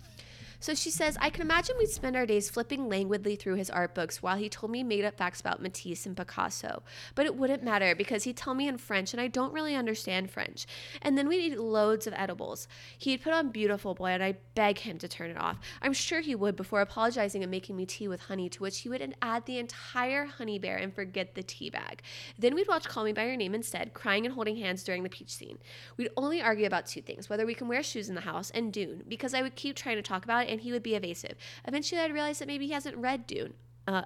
So 0.63 0.74
she 0.74 0.91
says, 0.91 1.17
I 1.20 1.29
can 1.29 1.41
imagine 1.41 1.75
we'd 1.77 1.89
spend 1.89 2.15
our 2.15 2.25
days 2.25 2.50
flipping 2.50 2.88
languidly 2.88 3.36
through 3.36 3.55
his 3.55 3.70
art 3.70 3.93
books 3.93 4.24
while 4.24 4.38
he 4.38 4.48
told 4.48 4.72
me 4.72 4.82
made 4.82 5.03
up 5.03 5.17
facts 5.17 5.41
about 5.41 5.62
Matisse 5.62 6.05
and 6.05 6.15
Picasso. 6.15 6.84
But 7.15 7.25
it 7.25 7.36
wouldn't 7.36 7.65
matter 7.65 7.93
because 7.96 8.24
he'd 8.24 8.38
tell 8.38 8.53
me 8.53 8.70
in 8.70 8.77
French 8.77 9.12
and 9.12 9.20
I 9.20 9.27
don't 9.27 9.51
really 9.51 9.75
understand 9.75 10.32
French. 10.32 10.65
And 11.01 11.17
then 11.17 11.27
we'd 11.27 11.51
eat 11.51 11.60
loads 11.60 12.08
of 12.08 12.13
edibles. 12.15 12.70
He'd 12.98 13.22
put 13.22 13.34
on 13.34 13.50
Beautiful 13.50 13.93
Boy 13.93 14.12
and 14.12 14.24
I'd 14.24 14.38
beg 14.55 14.77
him 14.77 14.98
to 15.00 15.08
turn 15.10 15.32
it 15.32 15.38
off. 15.38 15.60
I'm 15.82 15.91
sure 15.91 16.22
he 16.22 16.34
would 16.34 16.55
before 16.55 16.79
apologizing 16.79 17.43
and 17.43 17.51
making 17.51 17.75
me 17.75 17.86
tea 17.86 18.08
with 18.08 18.22
honey, 18.22 18.48
to 18.48 18.62
which 18.62 18.79
he 18.79 18.88
would 18.88 19.15
add 19.22 19.46
the 19.46 19.58
entire 19.58 20.27
honey 20.27 20.60
bear 20.60 20.77
and 20.77 20.96
forget 20.96 21.36
the 21.36 21.43
tea 21.43 21.72
bag. 21.72 22.03
Then 22.39 22.55
we'd 22.55 22.70
watch 22.70 22.88
Call 22.88 23.03
Me 23.03 23.12
By 23.12 23.25
Your 23.25 23.36
Name 23.36 23.53
instead, 23.53 23.93
crying 23.93 24.25
and 24.25 24.34
holding 24.34 24.55
hands 24.55 24.86
during 24.86 25.03
the 25.03 25.10
peach 25.10 25.36
scene. 25.36 25.58
We'd 25.98 26.12
only 26.15 26.41
argue 26.41 26.67
about 26.67 26.86
two 26.86 27.01
things 27.01 27.29
whether 27.29 27.46
we 27.46 27.53
can 27.53 27.67
wear 27.67 27.84
shoes 27.84 28.08
in 28.08 28.15
the 28.15 28.22
house 28.22 28.50
and 28.51 28.72
Dune, 28.72 29.03
because 29.10 29.34
I 29.34 29.41
would 29.41 29.58
keep 29.58 29.75
trying 29.75 29.98
to 29.98 30.01
talk 30.01 30.24
about 30.24 30.48
it 30.48 30.52
and 30.53 30.62
he 30.62 30.72
would 30.72 30.83
be 30.83 30.95
evasive. 30.95 31.36
Eventually, 31.67 32.00
I'd 32.00 32.13
realize 32.13 32.39
that 32.39 32.48
maybe 32.48 32.67
he 32.67 32.74
hasn't 32.74 32.95
read 32.95 33.27
Dune. 33.27 33.53
Uh, 33.86 34.03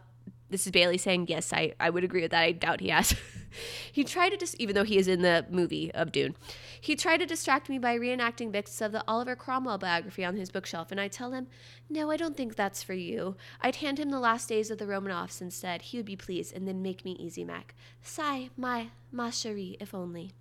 this 0.50 0.66
is 0.66 0.72
Bailey 0.72 0.98
saying, 0.98 1.28
yes, 1.28 1.52
I, 1.52 1.74
I 1.80 1.90
would 1.90 2.04
agree 2.04 2.22
with 2.22 2.32
that. 2.32 2.42
I 2.42 2.54
doubt 2.54 2.80
he 2.80 2.90
has. 2.90 3.14
he 3.92 4.04
tried 4.04 4.30
to, 4.30 4.38
dis- 4.38 4.56
even 4.60 4.76
though 4.76 4.86
he 4.86 4.98
is 4.98 5.08
in 5.08 5.22
the 5.22 5.46
movie 5.50 5.92
of 5.94 6.12
Dune, 6.12 6.36
he 6.80 6.96
tried 6.96 7.18
to 7.18 7.26
distract 7.26 7.68
me 7.68 7.78
by 7.78 7.98
reenacting 7.98 8.52
bits 8.52 8.80
of 8.80 8.94
the 8.94 9.04
Oliver 9.08 9.36
Cromwell 9.36 9.78
biography 9.78 10.24
on 10.24 10.38
his 10.38 10.50
bookshelf, 10.50 10.90
and 10.90 11.02
I 11.02 11.10
tell 11.10 11.34
him, 11.34 11.48
no, 11.90 12.10
I 12.12 12.18
don't 12.18 12.38
think 12.38 12.56
that's 12.56 12.82
for 12.82 12.94
you. 12.94 13.36
I'd 13.62 13.78
hand 13.78 14.00
him 14.00 14.10
the 14.10 14.20
last 14.20 14.48
days 14.48 14.72
of 14.72 14.78
the 14.78 14.86
Romanovs 14.86 15.42
instead. 15.42 15.82
He 15.82 15.98
would 15.98 16.06
be 16.06 16.16
pleased, 16.16 16.56
and 16.56 16.68
then 16.68 16.82
make 16.82 17.04
me 17.04 17.12
easy 17.20 17.44
Mac. 17.44 17.76
Sigh, 18.02 18.50
my, 18.56 18.90
ma 19.12 19.30
chérie, 19.30 19.76
if 19.82 19.94
only. 19.94 20.32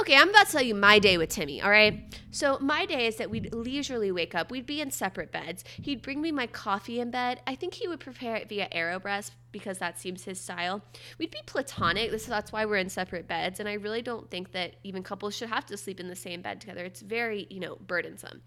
Okay, 0.00 0.16
I'm 0.16 0.30
about 0.30 0.46
to 0.46 0.52
tell 0.52 0.62
you 0.62 0.74
my 0.74 0.98
day 0.98 1.18
with 1.18 1.28
Timmy, 1.28 1.60
all 1.60 1.70
right? 1.70 2.18
So, 2.30 2.58
my 2.60 2.86
day 2.86 3.06
is 3.06 3.16
that 3.16 3.30
we'd 3.30 3.54
leisurely 3.54 4.10
wake 4.10 4.34
up. 4.34 4.50
We'd 4.50 4.64
be 4.64 4.80
in 4.80 4.90
separate 4.90 5.30
beds. 5.30 5.64
He'd 5.82 6.00
bring 6.00 6.22
me 6.22 6.32
my 6.32 6.46
coffee 6.46 6.98
in 6.98 7.10
bed. 7.10 7.42
I 7.46 7.54
think 7.54 7.74
he 7.74 7.88
would 7.88 8.00
prepare 8.00 8.36
it 8.36 8.48
via 8.48 8.68
AeroPress 8.70 9.32
because 9.52 9.78
that 9.78 9.98
seems 9.98 10.24
his 10.24 10.40
style. 10.40 10.82
We'd 11.18 11.30
be 11.30 11.42
platonic. 11.44 12.10
This, 12.10 12.24
that's 12.24 12.52
why 12.52 12.64
we're 12.64 12.76
in 12.76 12.88
separate 12.88 13.28
beds. 13.28 13.60
And 13.60 13.68
I 13.68 13.74
really 13.74 14.00
don't 14.00 14.30
think 14.30 14.52
that 14.52 14.76
even 14.82 15.02
couples 15.02 15.36
should 15.36 15.50
have 15.50 15.66
to 15.66 15.76
sleep 15.76 16.00
in 16.00 16.08
the 16.08 16.16
same 16.16 16.40
bed 16.40 16.60
together. 16.62 16.84
It's 16.84 17.02
very, 17.02 17.46
you 17.50 17.60
know, 17.60 17.76
burdensome. 17.86 18.40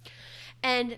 And 0.63 0.97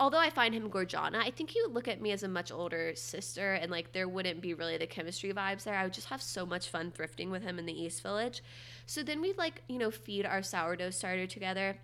although 0.00 0.18
I 0.18 0.30
find 0.30 0.54
him 0.54 0.70
gorgiana, 0.70 1.16
I 1.16 1.30
think 1.30 1.50
he 1.50 1.62
would 1.62 1.72
look 1.72 1.88
at 1.88 2.00
me 2.00 2.12
as 2.12 2.22
a 2.22 2.28
much 2.28 2.52
older 2.52 2.92
sister 2.94 3.54
and 3.54 3.70
like 3.70 3.92
there 3.92 4.08
wouldn't 4.08 4.40
be 4.40 4.54
really 4.54 4.76
the 4.76 4.86
chemistry 4.86 5.32
vibes 5.32 5.64
there. 5.64 5.74
I 5.74 5.84
would 5.84 5.92
just 5.92 6.08
have 6.08 6.22
so 6.22 6.46
much 6.46 6.68
fun 6.68 6.92
thrifting 6.92 7.30
with 7.30 7.42
him 7.42 7.58
in 7.58 7.66
the 7.66 7.80
East 7.80 8.02
Village. 8.02 8.42
So 8.86 9.02
then 9.02 9.20
we'd 9.20 9.38
like, 9.38 9.62
you 9.68 9.78
know, 9.78 9.90
feed 9.90 10.26
our 10.26 10.42
sourdough 10.42 10.90
starter 10.90 11.26
together. 11.26 11.78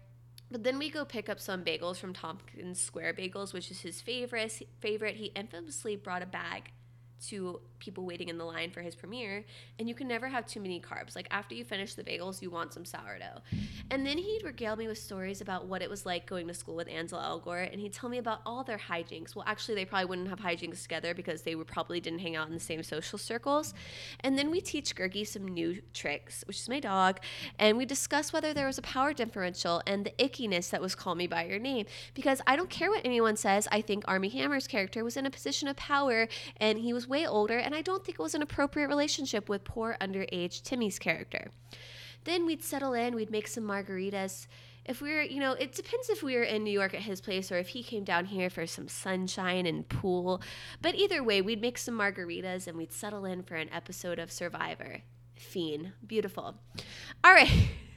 But 0.50 0.62
then 0.62 0.78
we 0.78 0.90
go 0.90 1.04
pick 1.04 1.28
up 1.28 1.40
some 1.40 1.64
bagels 1.64 1.96
from 1.96 2.12
Tompkins 2.12 2.80
Square 2.80 3.14
Bagels, 3.14 3.52
which 3.52 3.70
is 3.70 3.80
his 3.80 4.00
favorite. 4.00 4.62
Favorite. 4.78 5.16
He 5.16 5.26
infamously 5.34 5.96
brought 5.96 6.22
a 6.22 6.26
bag 6.26 6.70
to 7.20 7.60
people 7.78 8.04
waiting 8.04 8.28
in 8.28 8.38
the 8.38 8.44
line 8.44 8.70
for 8.70 8.80
his 8.80 8.94
premiere 8.94 9.44
and 9.78 9.88
you 9.88 9.94
can 9.94 10.08
never 10.08 10.26
have 10.28 10.46
too 10.46 10.60
many 10.60 10.80
carbs. 10.80 11.14
Like 11.14 11.28
after 11.30 11.54
you 11.54 11.64
finish 11.64 11.94
the 11.94 12.02
bagels 12.02 12.40
you 12.40 12.50
want 12.50 12.72
some 12.72 12.84
sourdough. 12.84 13.42
And 13.90 14.06
then 14.06 14.16
he'd 14.18 14.42
regale 14.44 14.76
me 14.76 14.88
with 14.88 14.98
stories 14.98 15.40
about 15.40 15.66
what 15.66 15.82
it 15.82 15.90
was 15.90 16.06
like 16.06 16.26
going 16.26 16.48
to 16.48 16.54
school 16.54 16.76
with 16.76 16.88
ansel 16.88 17.18
elgort 17.18 17.70
and 17.72 17.80
he'd 17.80 17.92
tell 17.92 18.08
me 18.08 18.18
about 18.18 18.40
all 18.46 18.64
their 18.64 18.78
hijinks. 18.78 19.36
Well 19.36 19.44
actually 19.46 19.74
they 19.74 19.84
probably 19.84 20.06
wouldn't 20.06 20.28
have 20.28 20.40
hijinks 20.40 20.82
together 20.82 21.14
because 21.14 21.42
they 21.42 21.54
would 21.54 21.66
probably 21.66 22.00
didn't 22.00 22.20
hang 22.20 22.36
out 22.36 22.48
in 22.48 22.54
the 22.54 22.60
same 22.60 22.82
social 22.82 23.18
circles. 23.18 23.74
And 24.20 24.38
then 24.38 24.50
we 24.50 24.60
teach 24.60 24.94
Gergie 24.94 25.26
some 25.26 25.46
new 25.46 25.82
tricks 25.92 26.44
which 26.46 26.58
is 26.58 26.68
my 26.68 26.80
dog 26.80 27.20
and 27.58 27.76
we 27.76 27.84
discuss 27.84 28.32
whether 28.32 28.54
there 28.54 28.66
was 28.66 28.78
a 28.78 28.82
power 28.82 29.12
differential 29.12 29.82
and 29.86 30.06
the 30.06 30.12
ickiness 30.18 30.70
that 30.70 30.80
was 30.80 30.94
call 30.94 31.14
me 31.14 31.26
by 31.26 31.44
your 31.44 31.58
name. 31.58 31.86
Because 32.14 32.40
i 32.46 32.56
don't 32.56 32.70
care 32.70 32.90
what 32.90 33.02
anyone 33.04 33.36
says 33.36 33.68
i 33.70 33.80
think 33.80 34.04
Armie 34.06 34.28
Hammer's 34.30 34.66
character 34.66 35.04
was 35.04 35.16
in 35.16 35.26
a 35.26 35.30
position 35.30 35.68
of 35.68 35.76
power 35.76 36.28
and 36.58 36.78
he 36.78 36.92
was 36.92 37.03
way 37.06 37.26
older, 37.26 37.58
and 37.58 37.74
I 37.74 37.82
don't 37.82 38.04
think 38.04 38.18
it 38.18 38.22
was 38.22 38.34
an 38.34 38.42
appropriate 38.42 38.88
relationship 38.88 39.48
with 39.48 39.64
poor 39.64 39.96
underage 40.00 40.62
Timmy's 40.62 40.98
character. 40.98 41.50
Then 42.24 42.46
we'd 42.46 42.62
settle 42.62 42.94
in, 42.94 43.14
we'd 43.14 43.30
make 43.30 43.48
some 43.48 43.64
margaritas. 43.64 44.46
If 44.86 45.00
we 45.00 45.12
were, 45.12 45.22
you 45.22 45.40
know, 45.40 45.52
it 45.52 45.72
depends 45.72 46.10
if 46.10 46.22
we 46.22 46.36
were 46.36 46.42
in 46.42 46.64
New 46.64 46.70
York 46.70 46.94
at 46.94 47.02
his 47.02 47.20
place 47.20 47.50
or 47.50 47.56
if 47.56 47.68
he 47.68 47.82
came 47.82 48.04
down 48.04 48.26
here 48.26 48.50
for 48.50 48.66
some 48.66 48.88
sunshine 48.88 49.66
and 49.66 49.88
pool. 49.88 50.42
But 50.82 50.94
either 50.94 51.22
way, 51.22 51.40
we'd 51.40 51.60
make 51.60 51.78
some 51.78 51.98
margaritas 51.98 52.66
and 52.66 52.76
we'd 52.76 52.92
settle 52.92 53.24
in 53.24 53.42
for 53.42 53.54
an 53.54 53.72
episode 53.72 54.18
of 54.18 54.30
Survivor. 54.30 55.00
Fiend. 55.36 55.92
Beautiful. 56.06 56.56
All 57.22 57.32
right. 57.32 57.50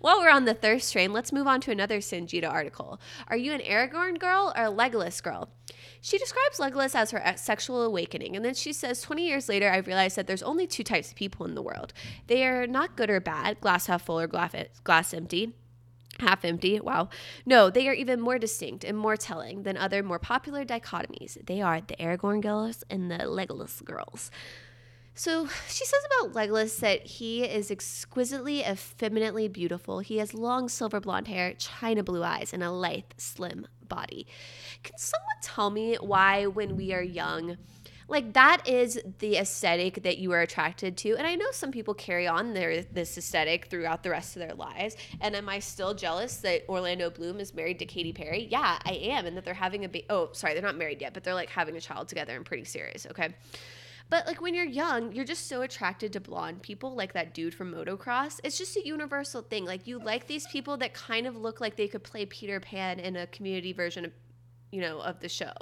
While 0.00 0.20
we're 0.20 0.30
on 0.30 0.44
the 0.44 0.54
thirst 0.54 0.92
train, 0.92 1.12
let's 1.12 1.32
move 1.32 1.46
on 1.46 1.60
to 1.62 1.70
another 1.70 1.98
Sangeeta 1.98 2.50
article. 2.50 3.00
Are 3.28 3.36
you 3.36 3.52
an 3.52 3.60
Aragorn 3.60 4.18
girl 4.18 4.52
or 4.56 4.64
a 4.64 4.70
Legolas 4.70 5.22
girl? 5.22 5.50
She 6.00 6.18
describes 6.18 6.58
Legolas 6.58 6.94
as 6.94 7.10
her 7.10 7.22
sexual 7.36 7.82
awakening, 7.82 8.34
and 8.34 8.44
then 8.44 8.54
she 8.54 8.72
says, 8.72 9.02
20 9.02 9.26
years 9.26 9.48
later, 9.48 9.70
I 9.70 9.78
realized 9.78 10.16
that 10.16 10.26
there's 10.26 10.42
only 10.42 10.66
two 10.66 10.82
types 10.82 11.10
of 11.10 11.16
people 11.16 11.46
in 11.46 11.54
the 11.54 11.62
world. 11.62 11.92
They 12.26 12.46
are 12.46 12.66
not 12.66 12.96
good 12.96 13.10
or 13.10 13.20
bad, 13.20 13.60
glass 13.60 13.86
half 13.86 14.02
full 14.02 14.18
or 14.18 14.26
glass 14.26 15.14
empty 15.14 15.54
half 16.18 16.44
empty. 16.44 16.78
Wow. 16.78 17.08
No, 17.46 17.70
they 17.70 17.88
are 17.88 17.94
even 17.94 18.20
more 18.20 18.38
distinct 18.38 18.84
and 18.84 18.96
more 18.96 19.16
telling 19.16 19.62
than 19.62 19.78
other 19.78 20.02
more 20.02 20.18
popular 20.18 20.66
dichotomies. 20.66 21.38
They 21.46 21.62
are 21.62 21.80
the 21.80 21.96
Aragorn 21.96 22.42
girls 22.42 22.84
and 22.90 23.10
the 23.10 23.18
Legolas 23.18 23.82
girls. 23.82 24.30
So 25.20 25.48
she 25.68 25.84
says 25.84 26.00
about 26.06 26.32
Legolas 26.32 26.78
that 26.80 27.04
he 27.04 27.44
is 27.44 27.70
exquisitely 27.70 28.62
effeminately 28.62 29.48
beautiful. 29.48 29.98
He 29.98 30.16
has 30.16 30.32
long 30.32 30.70
silver 30.70 30.98
blonde 30.98 31.28
hair, 31.28 31.52
china 31.52 32.02
blue 32.02 32.24
eyes, 32.24 32.54
and 32.54 32.62
a 32.62 32.70
lithe, 32.70 33.04
slim 33.18 33.66
body. 33.86 34.26
Can 34.82 34.96
someone 34.96 35.36
tell 35.42 35.68
me 35.68 35.96
why, 35.96 36.46
when 36.46 36.74
we 36.74 36.94
are 36.94 37.02
young, 37.02 37.58
like 38.08 38.32
that 38.32 38.66
is 38.66 38.98
the 39.18 39.36
aesthetic 39.36 40.04
that 40.04 40.16
you 40.16 40.32
are 40.32 40.40
attracted 40.40 40.96
to 40.96 41.16
and 41.16 41.24
i 41.28 41.36
know 41.36 41.46
some 41.52 41.70
people 41.70 41.94
carry 41.94 42.26
on 42.26 42.54
their 42.54 42.82
this 42.82 43.16
aesthetic 43.16 43.66
throughout 43.66 44.02
the 44.02 44.10
rest 44.10 44.34
of 44.34 44.40
their 44.40 44.54
lives 44.54 44.96
and 45.20 45.36
am 45.36 45.48
i 45.48 45.60
still 45.60 45.94
jealous 45.94 46.38
that 46.38 46.64
orlando 46.68 47.08
bloom 47.08 47.38
is 47.38 47.54
married 47.54 47.78
to 47.78 47.86
katy 47.86 48.12
perry 48.12 48.48
yeah 48.50 48.80
i 48.84 48.94
am 48.94 49.26
and 49.26 49.36
that 49.36 49.44
they're 49.44 49.54
having 49.54 49.84
a 49.84 49.88
ba- 49.88 50.02
oh 50.10 50.28
sorry 50.32 50.54
they're 50.54 50.62
not 50.62 50.76
married 50.76 51.00
yet 51.00 51.14
but 51.14 51.22
they're 51.22 51.34
like 51.34 51.50
having 51.50 51.76
a 51.76 51.80
child 51.80 52.08
together 52.08 52.34
and 52.34 52.44
pretty 52.44 52.64
serious 52.64 53.06
okay 53.08 53.28
but 54.10 54.26
like 54.26 54.40
when 54.40 54.54
you're 54.54 54.64
young, 54.64 55.12
you're 55.12 55.24
just 55.24 55.48
so 55.48 55.62
attracted 55.62 56.12
to 56.12 56.20
blonde 56.20 56.62
people, 56.62 56.94
like 56.94 57.12
that 57.12 57.32
dude 57.32 57.54
from 57.54 57.72
motocross. 57.72 58.40
It's 58.42 58.58
just 58.58 58.76
a 58.76 58.84
universal 58.84 59.40
thing. 59.40 59.64
Like 59.64 59.86
you 59.86 59.98
like 59.98 60.26
these 60.26 60.46
people 60.48 60.76
that 60.78 60.94
kind 60.94 61.26
of 61.26 61.36
look 61.36 61.60
like 61.60 61.76
they 61.76 61.88
could 61.88 62.02
play 62.02 62.26
Peter 62.26 62.58
Pan 62.58 62.98
in 62.98 63.16
a 63.16 63.26
community 63.28 63.72
version 63.72 64.04
of 64.04 64.12
you 64.72 64.80
know 64.80 65.00
of 65.00 65.18
the 65.18 65.28
show 65.28 65.52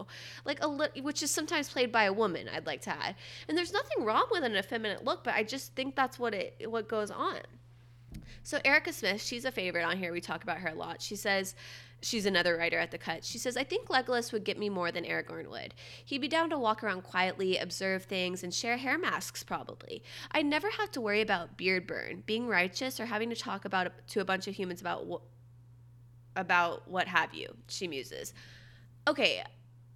like 0.44 0.62
a 0.62 0.68
li- 0.68 1.00
which 1.00 1.22
is 1.22 1.30
sometimes 1.30 1.70
played 1.70 1.90
by 1.90 2.04
a 2.04 2.12
woman 2.12 2.46
i'd 2.52 2.66
like 2.66 2.82
to 2.82 2.90
add 2.90 3.14
and 3.48 3.56
there's 3.56 3.72
nothing 3.72 4.04
wrong 4.04 4.26
with 4.30 4.44
an 4.44 4.54
effeminate 4.54 5.02
look 5.02 5.24
but 5.24 5.34
i 5.34 5.42
just 5.42 5.74
think 5.74 5.96
that's 5.96 6.18
what 6.18 6.34
it 6.34 6.70
what 6.70 6.88
goes 6.88 7.10
on 7.10 7.38
so 8.48 8.58
erica 8.64 8.92
smith 8.92 9.22
she's 9.22 9.44
a 9.44 9.52
favorite 9.52 9.84
on 9.84 9.98
here 9.98 10.10
we 10.10 10.22
talk 10.22 10.42
about 10.42 10.56
her 10.58 10.70
a 10.70 10.74
lot 10.74 11.02
she 11.02 11.14
says 11.14 11.54
She's 12.00 12.26
another 12.26 12.56
writer 12.56 12.78
at 12.78 12.92
the 12.92 12.98
cut. 12.98 13.24
She 13.24 13.38
says, 13.38 13.56
I 13.56 13.64
think 13.64 13.88
Legolas 13.88 14.32
would 14.32 14.44
get 14.44 14.56
me 14.56 14.68
more 14.68 14.92
than 14.92 15.04
Aragorn 15.04 15.48
would. 15.48 15.74
He'd 16.04 16.20
be 16.20 16.28
down 16.28 16.48
to 16.50 16.58
walk 16.58 16.84
around 16.84 17.02
quietly, 17.02 17.58
observe 17.58 18.04
things, 18.04 18.44
and 18.44 18.54
share 18.54 18.76
hair 18.76 18.96
masks, 18.96 19.42
probably. 19.42 20.04
I'd 20.30 20.46
never 20.46 20.70
have 20.70 20.92
to 20.92 21.00
worry 21.00 21.22
about 21.22 21.56
beard 21.56 21.88
burn, 21.88 22.22
being 22.24 22.46
righteous, 22.46 23.00
or 23.00 23.06
having 23.06 23.30
to 23.30 23.36
talk 23.36 23.64
about 23.64 23.90
to 24.08 24.20
a 24.20 24.24
bunch 24.24 24.46
of 24.46 24.54
humans 24.54 24.80
about 24.80 25.06
what 25.06 25.22
about 26.36 26.88
what 26.88 27.08
have 27.08 27.34
you, 27.34 27.48
she 27.66 27.88
muses. 27.88 28.32
Okay, 29.08 29.42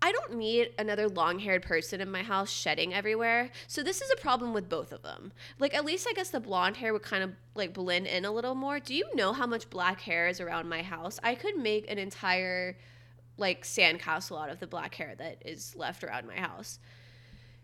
I 0.05 0.11
don't 0.11 0.35
need 0.35 0.73
another 0.81 1.09
long 1.09 1.39
haired 1.39 1.63
person 1.63 2.01
in 2.01 2.11
my 2.11 2.25
house 2.25 2.51
shedding 2.51 2.93
everywhere. 2.93 3.51
So 3.69 3.85
this 3.85 4.03
is 4.03 4.11
a 4.11 4.21
problem 4.21 4.53
with 4.53 4.69
both 4.69 4.93
of 4.93 5.03
them. 5.03 5.33
Like, 5.61 5.75
at 5.75 5.85
least 5.85 6.09
I 6.11 6.13
guess 6.13 6.31
the 6.31 6.41
blonde 6.41 6.77
hair 6.77 6.93
would 6.93 7.05
kind 7.05 7.23
of 7.23 7.31
like 7.55 7.73
blend 7.73 8.09
in 8.09 8.25
a 8.25 8.33
little 8.33 8.57
more. 8.57 8.81
Do 8.81 8.97
you 8.97 9.07
know 9.15 9.33
how 9.33 9.47
much 9.47 9.71
black 9.71 10.01
hair 10.01 10.27
is 10.27 10.41
around 10.41 10.69
my 10.69 10.83
house? 10.83 11.21
I 11.23 11.37
could 11.37 11.57
make 11.57 11.89
an 11.89 11.99
entire 11.99 12.77
like 13.39 13.63
sandcastle 13.63 14.43
out 14.43 14.51
of 14.51 14.59
the 14.59 14.67
black 14.67 14.97
hair 14.97 15.15
that 15.17 15.41
is 15.47 15.77
left 15.77 16.03
around 16.03 16.27
my 16.27 16.37
house. 16.37 16.81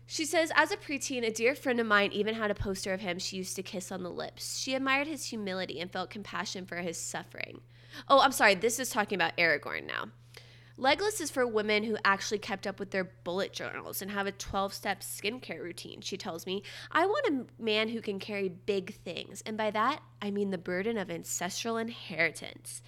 She 0.07 0.25
says, 0.25 0.51
as 0.55 0.71
a 0.71 0.77
preteen, 0.77 1.27
a 1.27 1.31
dear 1.31 1.53
friend 1.53 1.79
of 1.79 1.85
mine 1.85 2.11
even 2.13 2.35
had 2.35 2.49
a 2.49 2.55
poster 2.55 2.93
of 2.93 3.01
him 3.01 3.19
she 3.19 3.37
used 3.37 3.55
to 3.57 3.63
kiss 3.63 3.91
on 3.91 4.01
the 4.01 4.09
lips. 4.09 4.57
She 4.57 4.73
admired 4.73 5.07
his 5.07 5.25
humility 5.25 5.79
and 5.79 5.91
felt 5.91 6.09
compassion 6.09 6.65
for 6.65 6.77
his 6.77 6.97
suffering. 6.97 7.61
Oh, 8.07 8.21
I'm 8.21 8.31
sorry, 8.31 8.55
this 8.55 8.79
is 8.79 8.89
talking 8.89 9.17
about 9.17 9.37
Aragorn 9.37 9.85
now. 9.85 10.05
Legolas 10.79 11.19
is 11.19 11.29
for 11.29 11.45
women 11.45 11.83
who 11.83 11.97
actually 12.05 12.37
kept 12.37 12.65
up 12.65 12.79
with 12.79 12.91
their 12.91 13.03
bullet 13.03 13.51
journals 13.51 14.01
and 14.01 14.09
have 14.11 14.27
a 14.27 14.31
12 14.31 14.73
step 14.73 15.01
skincare 15.01 15.61
routine, 15.61 15.99
she 15.99 16.15
tells 16.15 16.45
me. 16.45 16.63
I 16.89 17.05
want 17.05 17.27
a 17.27 17.61
man 17.61 17.89
who 17.89 17.99
can 17.99 18.17
carry 18.17 18.47
big 18.47 18.95
things, 19.03 19.43
and 19.45 19.57
by 19.57 19.71
that, 19.71 20.01
I 20.21 20.31
mean 20.31 20.51
the 20.51 20.57
burden 20.57 20.97
of 20.97 21.11
ancestral 21.11 21.75
inheritance. 21.75 22.81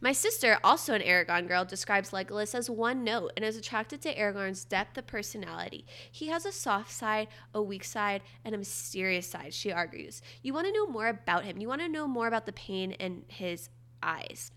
My 0.00 0.12
sister, 0.12 0.58
also 0.62 0.94
an 0.94 1.02
Aragorn 1.02 1.48
girl, 1.48 1.64
describes 1.64 2.10
Legolas 2.10 2.54
as 2.54 2.70
one 2.70 3.02
note 3.02 3.32
and 3.36 3.44
is 3.44 3.56
attracted 3.56 4.02
to 4.02 4.14
Aragorn's 4.14 4.64
depth 4.64 4.96
of 4.96 5.08
personality. 5.08 5.84
He 6.12 6.28
has 6.28 6.46
a 6.46 6.52
soft 6.52 6.92
side, 6.92 7.26
a 7.52 7.60
weak 7.60 7.82
side, 7.82 8.22
and 8.44 8.54
a 8.54 8.58
mysterious 8.58 9.26
side, 9.26 9.52
she 9.52 9.72
argues. 9.72 10.22
You 10.42 10.54
want 10.54 10.68
to 10.68 10.72
know 10.72 10.86
more 10.86 11.08
about 11.08 11.44
him. 11.44 11.58
You 11.58 11.66
want 11.66 11.80
to 11.80 11.88
know 11.88 12.06
more 12.06 12.28
about 12.28 12.46
the 12.46 12.52
pain 12.52 12.92
in 12.92 13.24
his 13.26 13.68
eyes. 14.00 14.52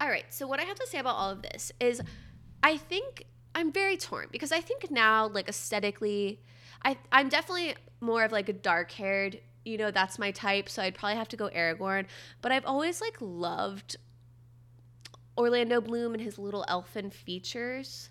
All 0.00 0.08
right, 0.08 0.24
so 0.30 0.46
what 0.46 0.60
I 0.60 0.62
have 0.62 0.78
to 0.78 0.86
say 0.86 0.98
about 0.98 1.16
all 1.16 1.30
of 1.30 1.42
this 1.42 1.72
is 1.80 2.00
I 2.62 2.76
think 2.76 3.24
I'm 3.54 3.72
very 3.72 3.96
torn 3.96 4.28
because 4.30 4.52
I 4.52 4.60
think 4.60 4.90
now, 4.90 5.26
like 5.28 5.48
aesthetically, 5.48 6.40
I, 6.84 6.96
I'm 7.10 7.28
definitely 7.28 7.74
more 8.00 8.22
of 8.22 8.30
like 8.30 8.48
a 8.48 8.52
dark 8.52 8.92
haired, 8.92 9.40
you 9.64 9.76
know, 9.76 9.90
that's 9.90 10.18
my 10.18 10.30
type. 10.30 10.68
So 10.68 10.82
I'd 10.82 10.94
probably 10.94 11.16
have 11.16 11.28
to 11.28 11.36
go 11.36 11.48
Aragorn. 11.48 12.06
But 12.40 12.52
I've 12.52 12.64
always 12.64 13.00
like 13.00 13.16
loved 13.20 13.96
Orlando 15.36 15.80
Bloom 15.80 16.14
and 16.14 16.22
his 16.22 16.38
little 16.38 16.64
elfin 16.68 17.10
features. 17.10 18.10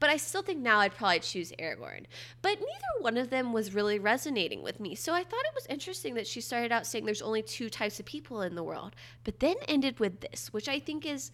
But 0.00 0.10
I 0.10 0.16
still 0.16 0.42
think 0.42 0.60
now 0.60 0.78
I'd 0.80 0.94
probably 0.94 1.20
choose 1.20 1.52
Aragorn. 1.58 2.04
But 2.42 2.58
neither 2.60 3.00
one 3.00 3.16
of 3.16 3.30
them 3.30 3.52
was 3.52 3.74
really 3.74 3.98
resonating 3.98 4.62
with 4.62 4.80
me. 4.80 4.94
So 4.94 5.12
I 5.12 5.24
thought 5.24 5.44
it 5.44 5.54
was 5.54 5.66
interesting 5.68 6.14
that 6.14 6.26
she 6.26 6.40
started 6.40 6.72
out 6.72 6.86
saying 6.86 7.04
there's 7.04 7.22
only 7.22 7.42
two 7.42 7.70
types 7.70 8.00
of 8.00 8.06
people 8.06 8.42
in 8.42 8.54
the 8.54 8.64
world, 8.64 8.94
but 9.24 9.40
then 9.40 9.56
ended 9.68 10.00
with 10.00 10.20
this, 10.20 10.52
which 10.52 10.68
I 10.68 10.78
think 10.78 11.06
is 11.06 11.30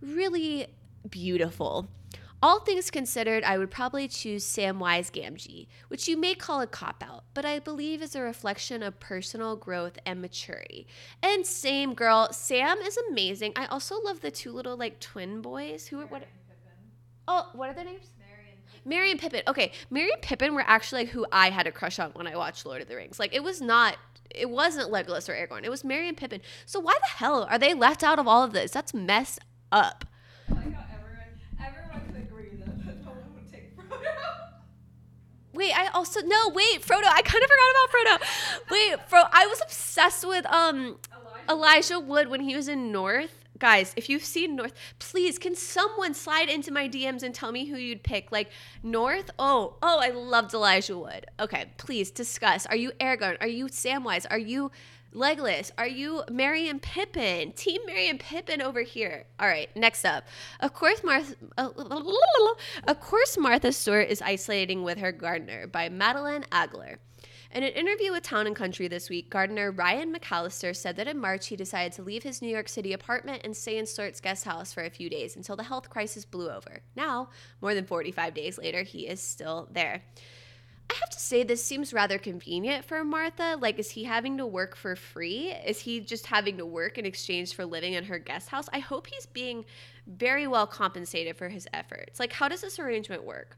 really 0.00 0.66
beautiful. 1.08 1.88
All 2.42 2.60
things 2.60 2.90
considered, 2.90 3.44
I 3.44 3.58
would 3.58 3.70
probably 3.70 4.08
choose 4.08 4.46
Samwise 4.46 5.10
Gamgee, 5.10 5.66
which 5.88 6.08
you 6.08 6.16
may 6.16 6.34
call 6.34 6.62
a 6.62 6.66
cop 6.66 7.04
out, 7.06 7.24
but 7.34 7.44
I 7.44 7.58
believe 7.58 8.00
is 8.00 8.16
a 8.16 8.22
reflection 8.22 8.82
of 8.82 8.98
personal 8.98 9.56
growth 9.56 9.98
and 10.06 10.22
maturity. 10.22 10.86
And 11.22 11.44
same 11.44 11.92
girl, 11.92 12.32
Sam 12.32 12.78
is 12.78 12.98
amazing. 13.10 13.52
I 13.56 13.66
also 13.66 14.00
love 14.00 14.22
the 14.22 14.30
two 14.30 14.52
little 14.52 14.78
like 14.78 15.00
twin 15.00 15.42
boys 15.42 15.88
who 15.88 16.00
are 16.00 16.06
what 16.06 16.22
Oh, 17.32 17.48
what 17.52 17.70
are 17.70 17.74
their 17.74 17.84
names? 17.84 18.06
Merry 18.84 19.10
and 19.12 19.20
Pippin. 19.20 19.42
Okay, 19.46 19.70
Merry 19.88 20.10
and 20.10 20.20
Pippin 20.20 20.52
were 20.54 20.64
actually 20.66 21.02
like 21.02 21.10
who 21.10 21.24
I 21.30 21.50
had 21.50 21.66
a 21.66 21.72
crush 21.72 21.98
on 22.00 22.10
when 22.12 22.26
I 22.26 22.36
watched 22.36 22.66
Lord 22.66 22.82
of 22.82 22.88
the 22.88 22.96
Rings. 22.96 23.20
Like 23.20 23.32
it 23.32 23.44
was 23.44 23.60
not 23.60 23.96
it 24.34 24.50
wasn't 24.50 24.90
Legolas 24.90 25.28
or 25.28 25.34
Aragorn. 25.34 25.64
It 25.64 25.70
was 25.70 25.84
Merry 25.84 26.08
and 26.08 26.16
Pippin. 26.16 26.40
So 26.66 26.80
why 26.80 26.94
the 27.00 27.08
hell 27.08 27.46
are 27.48 27.58
they 27.58 27.72
left 27.72 28.02
out 28.02 28.18
of 28.18 28.26
all 28.26 28.42
of 28.42 28.52
this? 28.52 28.72
That's 28.72 28.92
mess 28.92 29.38
up. 29.70 30.04
I 30.48 30.54
like 30.54 30.74
how 30.74 30.84
everyone, 30.96 32.02
everyone 32.02 32.22
agree 32.22 32.56
that 32.58 33.04
no 33.04 33.10
one 33.10 33.34
would 33.34 33.52
take 33.52 33.76
Frodo. 33.76 34.00
Wait, 35.52 35.72
I 35.76 35.88
also 35.88 36.20
no, 36.22 36.48
wait, 36.48 36.82
Frodo. 36.82 37.04
I 37.04 37.22
kind 37.22 37.44
of 37.44 37.50
forgot 37.50 38.18
about 38.18 38.24
Frodo. 38.24 38.70
Wait, 38.70 39.08
Fro 39.08 39.22
I 39.30 39.46
was 39.46 39.60
obsessed 39.60 40.26
with 40.26 40.46
um 40.46 40.96
Elijah. 41.48 41.50
Elijah 41.50 42.00
Wood 42.00 42.28
when 42.28 42.40
he 42.40 42.56
was 42.56 42.66
in 42.66 42.90
North. 42.90 43.39
Guys, 43.60 43.92
if 43.94 44.08
you've 44.08 44.24
seen 44.24 44.56
North, 44.56 44.72
please 44.98 45.38
can 45.38 45.54
someone 45.54 46.14
slide 46.14 46.48
into 46.48 46.72
my 46.72 46.88
DMs 46.88 47.22
and 47.22 47.34
tell 47.34 47.52
me 47.52 47.66
who 47.66 47.76
you'd 47.76 48.02
pick? 48.02 48.32
Like 48.32 48.50
North? 48.82 49.30
Oh, 49.38 49.76
oh, 49.82 49.98
I 50.00 50.08
loved 50.08 50.54
Elijah 50.54 50.96
Wood. 50.96 51.26
Okay, 51.38 51.66
please 51.76 52.10
discuss. 52.10 52.64
Are 52.66 52.76
you 52.76 52.92
Aragorn? 52.98 53.36
Are 53.42 53.46
you 53.46 53.66
Samwise? 53.66 54.26
Are 54.30 54.38
you 54.38 54.72
Legolas? 55.14 55.72
Are 55.76 55.86
you 55.86 56.22
Merry 56.30 56.70
and 56.70 56.80
Pippin? 56.80 57.52
Team 57.52 57.82
Merry 57.84 58.08
and 58.08 58.18
Pippin 58.18 58.62
over 58.62 58.80
here. 58.80 59.26
All 59.38 59.48
right, 59.48 59.68
next 59.76 60.06
up. 60.06 60.24
Of 60.60 60.72
course, 60.72 61.04
Martha. 61.04 61.34
Uh, 61.58 61.68
of 62.88 63.00
course, 63.00 63.36
Martha 63.36 63.72
Stewart 63.72 64.08
is 64.08 64.22
isolating 64.22 64.84
with 64.84 64.96
her 64.98 65.12
gardener 65.12 65.66
by 65.66 65.90
Madeline 65.90 66.44
Aggeler. 66.50 66.96
In 67.52 67.64
an 67.64 67.72
interview 67.72 68.12
with 68.12 68.22
Town 68.22 68.46
and 68.46 68.54
Country 68.54 68.86
this 68.86 69.10
week, 69.10 69.28
gardener 69.28 69.72
Ryan 69.72 70.14
McAllister 70.14 70.74
said 70.74 70.94
that 70.94 71.08
in 71.08 71.18
March 71.18 71.48
he 71.48 71.56
decided 71.56 71.92
to 71.94 72.02
leave 72.02 72.22
his 72.22 72.40
New 72.40 72.48
York 72.48 72.68
City 72.68 72.92
apartment 72.92 73.40
and 73.42 73.56
stay 73.56 73.76
in 73.76 73.86
Stewart's 73.86 74.20
guest 74.20 74.44
house 74.44 74.72
for 74.72 74.84
a 74.84 74.90
few 74.90 75.10
days 75.10 75.34
until 75.34 75.56
the 75.56 75.64
health 75.64 75.90
crisis 75.90 76.24
blew 76.24 76.48
over. 76.48 76.80
Now, 76.94 77.30
more 77.60 77.74
than 77.74 77.86
45 77.86 78.34
days 78.34 78.56
later, 78.56 78.84
he 78.84 79.08
is 79.08 79.20
still 79.20 79.68
there. 79.72 80.04
I 80.88 80.94
have 80.94 81.10
to 81.10 81.18
say, 81.18 81.42
this 81.42 81.64
seems 81.64 81.92
rather 81.92 82.18
convenient 82.18 82.84
for 82.84 83.02
Martha. 83.02 83.56
Like, 83.60 83.80
is 83.80 83.90
he 83.90 84.04
having 84.04 84.38
to 84.38 84.46
work 84.46 84.76
for 84.76 84.94
free? 84.94 85.52
Is 85.66 85.80
he 85.80 85.98
just 85.98 86.26
having 86.26 86.56
to 86.58 86.66
work 86.66 86.98
in 86.98 87.06
exchange 87.06 87.54
for 87.54 87.64
living 87.64 87.94
in 87.94 88.04
her 88.04 88.20
guest 88.20 88.48
house? 88.48 88.68
I 88.72 88.78
hope 88.78 89.08
he's 89.08 89.26
being 89.26 89.64
very 90.06 90.46
well 90.46 90.68
compensated 90.68 91.36
for 91.36 91.48
his 91.48 91.66
efforts. 91.74 92.20
Like, 92.20 92.32
how 92.32 92.46
does 92.46 92.60
this 92.60 92.78
arrangement 92.78 93.24
work? 93.24 93.56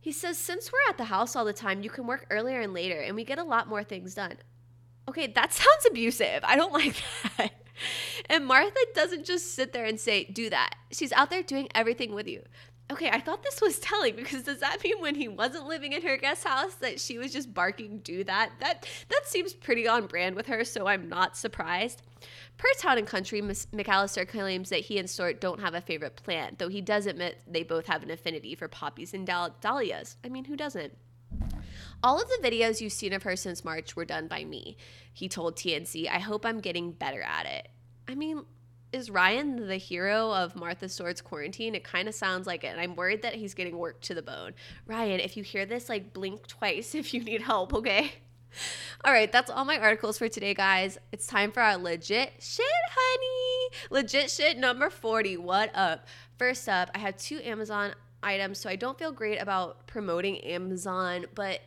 He 0.00 0.12
says, 0.12 0.38
since 0.38 0.72
we're 0.72 0.88
at 0.88 0.96
the 0.96 1.04
house 1.04 1.34
all 1.34 1.44
the 1.44 1.52
time, 1.52 1.82
you 1.82 1.90
can 1.90 2.06
work 2.06 2.26
earlier 2.30 2.60
and 2.60 2.72
later, 2.72 3.00
and 3.00 3.16
we 3.16 3.24
get 3.24 3.38
a 3.38 3.44
lot 3.44 3.68
more 3.68 3.82
things 3.82 4.14
done. 4.14 4.36
Okay, 5.08 5.26
that 5.26 5.52
sounds 5.52 5.86
abusive. 5.88 6.40
I 6.44 6.56
don't 6.56 6.72
like 6.72 7.02
that. 7.36 7.52
And 8.28 8.46
Martha 8.46 8.80
doesn't 8.94 9.24
just 9.24 9.54
sit 9.54 9.72
there 9.72 9.84
and 9.84 9.98
say, 9.98 10.24
do 10.24 10.50
that. 10.50 10.74
She's 10.90 11.12
out 11.12 11.30
there 11.30 11.42
doing 11.42 11.68
everything 11.74 12.12
with 12.12 12.26
you. 12.26 12.42
Okay, 12.90 13.10
I 13.10 13.20
thought 13.20 13.42
this 13.42 13.60
was 13.60 13.78
telling 13.78 14.16
because 14.16 14.44
does 14.44 14.60
that 14.60 14.82
mean 14.82 15.00
when 15.00 15.14
he 15.14 15.28
wasn't 15.28 15.66
living 15.66 15.92
in 15.92 16.00
her 16.02 16.16
guest 16.16 16.46
house 16.46 16.74
that 16.76 16.98
she 16.98 17.18
was 17.18 17.32
just 17.32 17.52
barking 17.52 17.98
do 17.98 18.24
that? 18.24 18.52
That 18.60 18.88
that 19.10 19.26
seems 19.26 19.52
pretty 19.52 19.86
on 19.86 20.06
brand 20.06 20.34
with 20.34 20.46
her, 20.46 20.64
so 20.64 20.86
I'm 20.86 21.08
not 21.08 21.36
surprised. 21.36 22.02
Per 22.56 22.68
Town 22.78 22.96
and 22.96 23.06
Country, 23.06 23.42
Miss 23.42 23.66
McAllister 23.66 24.26
claims 24.26 24.70
that 24.70 24.80
he 24.80 24.98
and 24.98 25.08
Stewart 25.08 25.40
don't 25.40 25.60
have 25.60 25.74
a 25.74 25.82
favorite 25.82 26.16
plant, 26.16 26.58
though 26.58 26.68
he 26.68 26.80
does 26.80 27.06
admit 27.06 27.42
they 27.46 27.62
both 27.62 27.86
have 27.86 28.02
an 28.02 28.10
affinity 28.10 28.54
for 28.54 28.68
poppies 28.68 29.12
and 29.12 29.26
dahlias. 29.26 30.16
I 30.24 30.30
mean, 30.30 30.46
who 30.46 30.56
doesn't? 30.56 30.96
All 32.02 32.20
of 32.20 32.28
the 32.28 32.48
videos 32.48 32.80
you've 32.80 32.92
seen 32.92 33.12
of 33.12 33.22
her 33.24 33.36
since 33.36 33.64
March 33.64 33.96
were 33.96 34.04
done 34.06 34.28
by 34.28 34.44
me, 34.44 34.76
he 35.12 35.28
told 35.28 35.56
TNC. 35.56 36.08
I 36.08 36.20
hope 36.20 36.46
I'm 36.46 36.60
getting 36.60 36.92
better 36.92 37.20
at 37.20 37.44
it. 37.44 37.68
I 38.08 38.14
mean, 38.14 38.44
is 38.92 39.10
Ryan 39.10 39.66
the 39.66 39.76
hero 39.76 40.32
of 40.32 40.56
Martha 40.56 40.88
Stewart's 40.88 41.20
quarantine? 41.20 41.74
It 41.74 41.84
kind 41.84 42.08
of 42.08 42.14
sounds 42.14 42.46
like 42.46 42.64
it. 42.64 42.68
And 42.68 42.80
I'm 42.80 42.96
worried 42.96 43.22
that 43.22 43.34
he's 43.34 43.54
getting 43.54 43.76
worked 43.76 44.04
to 44.04 44.14
the 44.14 44.22
bone. 44.22 44.54
Ryan, 44.86 45.20
if 45.20 45.36
you 45.36 45.42
hear 45.42 45.66
this, 45.66 45.88
like 45.88 46.12
blink 46.12 46.46
twice 46.46 46.94
if 46.94 47.12
you 47.12 47.22
need 47.22 47.42
help, 47.42 47.74
okay? 47.74 48.12
All 49.04 49.12
right, 49.12 49.30
that's 49.30 49.50
all 49.50 49.64
my 49.64 49.78
articles 49.78 50.18
for 50.18 50.28
today, 50.28 50.54
guys. 50.54 50.98
It's 51.12 51.26
time 51.26 51.52
for 51.52 51.60
our 51.60 51.76
legit 51.76 52.32
shit, 52.40 52.64
honey. 52.90 53.76
Legit 53.90 54.30
shit 54.30 54.56
number 54.56 54.90
40. 54.90 55.36
What 55.36 55.70
up? 55.74 56.06
First 56.38 56.68
up, 56.68 56.90
I 56.94 56.98
have 56.98 57.16
two 57.16 57.40
Amazon 57.44 57.92
items, 58.22 58.58
so 58.58 58.70
I 58.70 58.76
don't 58.76 58.98
feel 58.98 59.12
great 59.12 59.38
about 59.38 59.86
promoting 59.86 60.38
Amazon, 60.38 61.26
but 61.34 61.60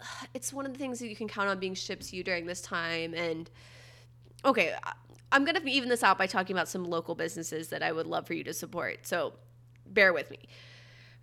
it's 0.34 0.52
one 0.52 0.66
of 0.66 0.72
the 0.72 0.78
things 0.78 0.98
that 0.98 1.08
you 1.08 1.16
can 1.16 1.26
count 1.26 1.48
on 1.48 1.58
being 1.58 1.74
shipped 1.74 2.08
to 2.08 2.16
you 2.16 2.22
during 2.22 2.46
this 2.46 2.60
time. 2.60 3.14
And 3.14 3.50
okay, 4.44 4.74
I'm 5.32 5.44
going 5.44 5.56
to 5.56 5.70
even 5.70 5.88
this 5.88 6.02
out 6.02 6.18
by 6.18 6.26
talking 6.26 6.54
about 6.54 6.68
some 6.68 6.84
local 6.84 7.14
businesses 7.14 7.68
that 7.68 7.82
I 7.82 7.92
would 7.92 8.06
love 8.06 8.26
for 8.26 8.34
you 8.34 8.44
to 8.44 8.54
support. 8.54 9.06
So 9.06 9.34
bear 9.86 10.12
with 10.12 10.30
me. 10.30 10.38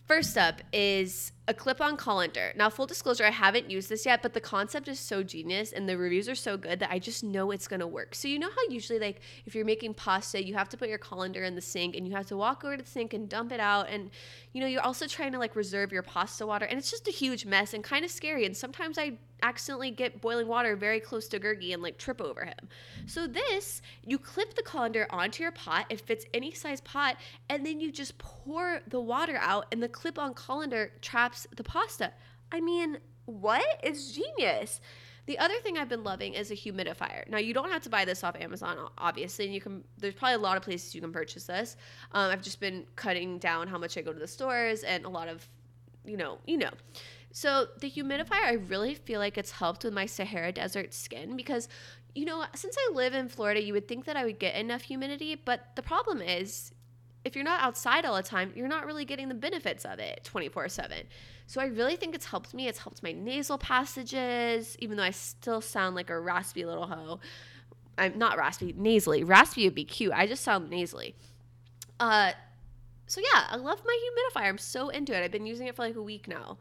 First 0.05 0.37
up 0.37 0.61
is 0.73 1.31
a 1.45 1.53
clip 1.53 1.81
on 1.81 1.97
colander. 1.97 2.53
Now, 2.55 2.69
full 2.69 2.85
disclosure, 2.85 3.25
I 3.25 3.31
haven't 3.31 3.69
used 3.69 3.89
this 3.89 4.05
yet, 4.05 4.21
but 4.21 4.33
the 4.33 4.39
concept 4.39 4.87
is 4.87 4.97
so 4.97 5.23
genius 5.23 5.73
and 5.73 5.89
the 5.89 5.97
reviews 5.97 6.29
are 6.29 6.35
so 6.35 6.55
good 6.55 6.79
that 6.79 6.89
I 6.89 6.99
just 6.99 7.21
know 7.23 7.51
it's 7.51 7.67
gonna 7.67 7.87
work. 7.87 8.15
So, 8.15 8.29
you 8.29 8.39
know 8.39 8.49
how 8.49 8.61
usually, 8.69 8.99
like, 8.99 9.19
if 9.45 9.53
you're 9.53 9.65
making 9.65 9.95
pasta, 9.95 10.41
you 10.41 10.53
have 10.53 10.69
to 10.69 10.77
put 10.77 10.87
your 10.87 10.97
colander 10.97 11.43
in 11.43 11.55
the 11.55 11.61
sink 11.61 11.97
and 11.97 12.07
you 12.07 12.15
have 12.15 12.27
to 12.27 12.37
walk 12.37 12.63
over 12.63 12.77
to 12.77 12.83
the 12.83 12.89
sink 12.89 13.13
and 13.13 13.27
dump 13.27 13.51
it 13.51 13.59
out. 13.59 13.89
And, 13.89 14.09
you 14.53 14.61
know, 14.61 14.67
you're 14.67 14.81
also 14.81 15.05
trying 15.05 15.33
to, 15.33 15.39
like, 15.39 15.55
reserve 15.55 15.91
your 15.91 16.03
pasta 16.03 16.47
water. 16.47 16.65
And 16.65 16.79
it's 16.79 16.91
just 16.91 17.09
a 17.09 17.11
huge 17.11 17.45
mess 17.45 17.73
and 17.73 17.83
kind 17.83 18.05
of 18.05 18.11
scary. 18.11 18.45
And 18.45 18.55
sometimes 18.55 18.97
I 18.97 19.17
accidentally 19.41 19.91
get 19.91 20.21
boiling 20.21 20.47
water 20.47 20.77
very 20.77 21.01
close 21.01 21.27
to 21.27 21.39
Gurgi 21.39 21.73
and, 21.73 21.83
like, 21.83 21.97
trip 21.97 22.21
over 22.21 22.45
him. 22.45 22.69
So, 23.05 23.27
this, 23.27 23.81
you 24.05 24.17
clip 24.17 24.53
the 24.55 24.63
colander 24.63 25.05
onto 25.09 25.43
your 25.43 25.51
pot, 25.51 25.87
it 25.89 25.99
fits 25.99 26.25
any 26.33 26.53
size 26.53 26.79
pot, 26.79 27.17
and 27.49 27.65
then 27.65 27.81
you 27.81 27.91
just 27.91 28.17
pour 28.17 28.79
the 28.87 29.01
water 29.01 29.37
out, 29.41 29.65
and 29.73 29.83
the 29.83 29.89
clip 29.89 30.17
on 30.17 30.33
colander 30.33 30.93
traps 31.01 31.32
the 31.55 31.63
pasta. 31.63 32.11
I 32.51 32.61
mean, 32.61 32.97
what? 33.25 33.63
It's 33.81 34.11
genius. 34.11 34.81
The 35.25 35.39
other 35.39 35.55
thing 35.59 35.77
I've 35.77 35.87
been 35.87 36.03
loving 36.03 36.33
is 36.33 36.51
a 36.51 36.55
humidifier. 36.55 37.27
Now 37.29 37.37
you 37.37 37.53
don't 37.53 37.71
have 37.71 37.81
to 37.83 37.89
buy 37.89 38.03
this 38.03 38.23
off 38.23 38.35
Amazon, 38.39 38.89
obviously, 38.97 39.45
and 39.45 39.53
you 39.53 39.61
can. 39.61 39.83
There's 39.97 40.13
probably 40.13 40.35
a 40.35 40.39
lot 40.39 40.57
of 40.57 40.63
places 40.63 40.93
you 40.93 41.01
can 41.01 41.13
purchase 41.13 41.45
this. 41.45 41.77
Um, 42.11 42.29
I've 42.29 42.41
just 42.41 42.59
been 42.59 42.85
cutting 42.95 43.39
down 43.39 43.67
how 43.67 43.77
much 43.77 43.97
I 43.97 44.01
go 44.01 44.11
to 44.11 44.19
the 44.19 44.27
stores 44.27 44.83
and 44.83 45.05
a 45.05 45.09
lot 45.09 45.29
of, 45.29 45.47
you 46.03 46.17
know, 46.17 46.39
you 46.45 46.57
know. 46.57 46.71
So 47.31 47.67
the 47.79 47.89
humidifier, 47.89 48.43
I 48.43 48.53
really 48.53 48.95
feel 48.95 49.19
like 49.19 49.37
it's 49.37 49.51
helped 49.51 49.83
with 49.85 49.93
my 49.93 50.05
Sahara 50.05 50.51
Desert 50.51 50.93
skin 50.93 51.37
because, 51.37 51.69
you 52.13 52.25
know, 52.25 52.43
since 52.53 52.75
I 52.77 52.93
live 52.93 53.13
in 53.13 53.29
Florida, 53.29 53.63
you 53.63 53.73
would 53.73 53.87
think 53.87 54.05
that 54.05 54.17
I 54.17 54.25
would 54.25 54.39
get 54.39 54.55
enough 54.55 54.83
humidity, 54.83 55.35
but 55.35 55.75
the 55.75 55.81
problem 55.81 56.21
is 56.21 56.73
if 57.25 57.35
you're 57.35 57.45
not 57.45 57.61
outside 57.61 58.05
all 58.05 58.15
the 58.15 58.23
time, 58.23 58.51
you're 58.55 58.67
not 58.67 58.85
really 58.85 59.05
getting 59.05 59.29
the 59.29 59.35
benefits 59.35 59.85
of 59.85 59.99
it 59.99 60.21
24 60.23 60.69
7. 60.69 60.97
So 61.47 61.61
I 61.61 61.65
really 61.65 61.95
think 61.95 62.15
it's 62.15 62.25
helped 62.25 62.53
me. 62.53 62.67
It's 62.67 62.79
helped 62.79 63.03
my 63.03 63.11
nasal 63.11 63.57
passages, 63.57 64.75
even 64.79 64.97
though 64.97 65.03
I 65.03 65.11
still 65.11 65.61
sound 65.61 65.95
like 65.95 66.09
a 66.09 66.19
raspy 66.19 66.65
little 66.65 66.87
hoe. 66.87 67.19
I'm 67.97 68.17
not 68.17 68.37
raspy, 68.37 68.73
nasally. 68.75 69.23
Raspy 69.23 69.65
would 69.65 69.75
be 69.75 69.85
cute. 69.85 70.13
I 70.13 70.25
just 70.25 70.43
sound 70.43 70.69
nasally. 70.69 71.15
Uh, 71.99 72.31
so 73.05 73.21
yeah, 73.21 73.45
I 73.49 73.57
love 73.57 73.81
my 73.85 73.97
humidifier. 73.97 74.47
I'm 74.47 74.57
so 74.57 74.89
into 74.89 75.15
it. 75.15 75.23
I've 75.23 75.31
been 75.31 75.45
using 75.45 75.67
it 75.67 75.75
for 75.75 75.83
like 75.83 75.95
a 75.95 76.01
week 76.01 76.27
now. 76.27 76.57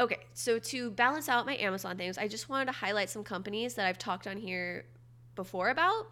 Okay, 0.00 0.18
so 0.32 0.58
to 0.58 0.90
balance 0.90 1.28
out 1.28 1.46
my 1.46 1.56
Amazon 1.58 1.96
things, 1.96 2.18
I 2.18 2.26
just 2.26 2.48
wanted 2.48 2.66
to 2.66 2.72
highlight 2.72 3.10
some 3.10 3.22
companies 3.22 3.74
that 3.74 3.86
I've 3.86 3.98
talked 3.98 4.26
on 4.26 4.36
here 4.36 4.86
before 5.34 5.68
about. 5.68 6.08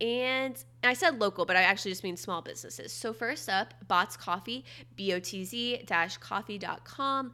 And 0.00 0.62
I 0.84 0.94
said 0.94 1.18
local, 1.18 1.44
but 1.44 1.56
I 1.56 1.62
actually 1.62 1.90
just 1.90 2.04
mean 2.04 2.16
small 2.16 2.40
businesses. 2.40 2.92
So, 2.92 3.12
first 3.12 3.48
up, 3.48 3.74
Botz 3.88 4.16
Coffee, 4.16 4.64
B 4.94 5.12
O 5.12 5.18
T 5.18 5.44
Z 5.44 5.84
coffee.com. 6.20 7.32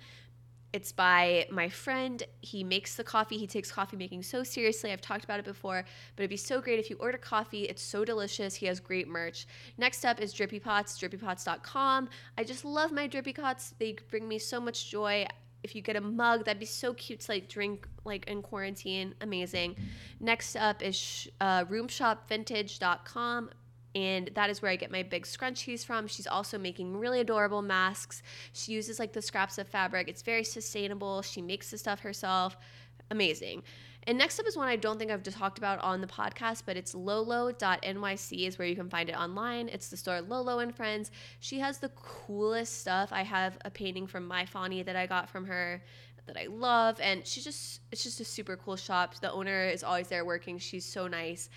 It's 0.74 0.90
by 0.90 1.46
my 1.52 1.68
friend. 1.68 2.20
He 2.40 2.64
makes 2.64 2.96
the 2.96 3.04
coffee. 3.04 3.38
He 3.38 3.46
takes 3.46 3.70
coffee 3.70 3.96
making 3.96 4.24
so 4.24 4.42
seriously. 4.42 4.90
I've 4.90 5.00
talked 5.00 5.22
about 5.22 5.38
it 5.38 5.44
before, 5.44 5.84
but 6.16 6.22
it'd 6.22 6.30
be 6.30 6.36
so 6.36 6.60
great 6.60 6.80
if 6.80 6.90
you 6.90 6.96
order 6.96 7.16
coffee. 7.16 7.62
It's 7.62 7.80
so 7.80 8.04
delicious. 8.04 8.56
He 8.56 8.66
has 8.66 8.80
great 8.80 9.06
merch. 9.06 9.46
Next 9.78 10.04
up 10.04 10.20
is 10.20 10.32
Drippy 10.32 10.58
Pots, 10.58 10.98
drippypots.com. 10.98 12.08
I 12.36 12.42
just 12.42 12.64
love 12.64 12.90
my 12.90 13.06
Drippy 13.06 13.34
Pots. 13.34 13.74
They 13.78 13.94
bring 14.10 14.26
me 14.26 14.40
so 14.40 14.60
much 14.60 14.90
joy 14.90 15.28
if 15.64 15.74
you 15.74 15.82
get 15.82 15.96
a 15.96 16.00
mug, 16.00 16.44
that'd 16.44 16.60
be 16.60 16.66
so 16.66 16.92
cute 16.94 17.20
to 17.20 17.32
like 17.32 17.48
drink 17.48 17.88
like 18.04 18.28
in 18.28 18.42
quarantine. 18.42 19.14
Amazing. 19.22 19.76
Next 20.20 20.54
up 20.54 20.82
is 20.82 21.28
uh, 21.40 21.64
roomshopvintage.com. 21.64 23.50
And 23.96 24.30
that 24.34 24.50
is 24.50 24.60
where 24.60 24.72
I 24.72 24.76
get 24.76 24.90
my 24.90 25.04
big 25.04 25.24
scrunchies 25.24 25.84
from. 25.84 26.08
She's 26.08 26.26
also 26.26 26.58
making 26.58 26.96
really 26.96 27.20
adorable 27.20 27.62
masks. 27.62 28.22
She 28.52 28.72
uses 28.72 28.98
like 28.98 29.12
the 29.12 29.22
scraps 29.22 29.56
of 29.56 29.68
fabric. 29.68 30.08
It's 30.08 30.22
very 30.22 30.42
sustainable. 30.42 31.22
She 31.22 31.40
makes 31.40 31.70
the 31.70 31.78
stuff 31.78 32.00
herself. 32.00 32.56
Amazing. 33.10 33.62
And 34.06 34.18
next 34.18 34.38
up 34.38 34.46
is 34.46 34.56
one 34.56 34.68
I 34.68 34.76
don't 34.76 34.98
think 34.98 35.10
I've 35.10 35.22
talked 35.22 35.58
about 35.58 35.80
on 35.80 36.00
the 36.00 36.06
podcast, 36.06 36.62
but 36.66 36.76
it's 36.76 36.94
lolo.nyc 36.94 38.46
is 38.46 38.58
where 38.58 38.68
you 38.68 38.76
can 38.76 38.88
find 38.90 39.08
it 39.08 39.16
online. 39.16 39.68
It's 39.68 39.88
the 39.88 39.96
store 39.96 40.20
Lolo 40.20 40.58
and 40.58 40.74
Friends. 40.74 41.10
She 41.40 41.58
has 41.60 41.78
the 41.78 41.88
coolest 41.90 42.80
stuff. 42.80 43.10
I 43.12 43.22
have 43.22 43.58
a 43.64 43.70
painting 43.70 44.06
from 44.06 44.26
My 44.26 44.44
Fawny 44.44 44.82
that 44.82 44.96
I 44.96 45.06
got 45.06 45.30
from 45.30 45.46
her 45.46 45.82
that 46.26 46.38
I 46.38 46.46
love 46.46 47.00
and 47.00 47.26
she's 47.26 47.44
just 47.44 47.82
it's 47.92 48.02
just 48.02 48.20
a 48.20 48.24
super 48.24 48.56
cool 48.56 48.76
shop. 48.76 49.14
The 49.20 49.32
owner 49.32 49.66
is 49.66 49.82
always 49.82 50.08
there 50.08 50.24
working. 50.24 50.58
She's 50.58 50.84
so 50.84 51.06
nice. 51.06 51.48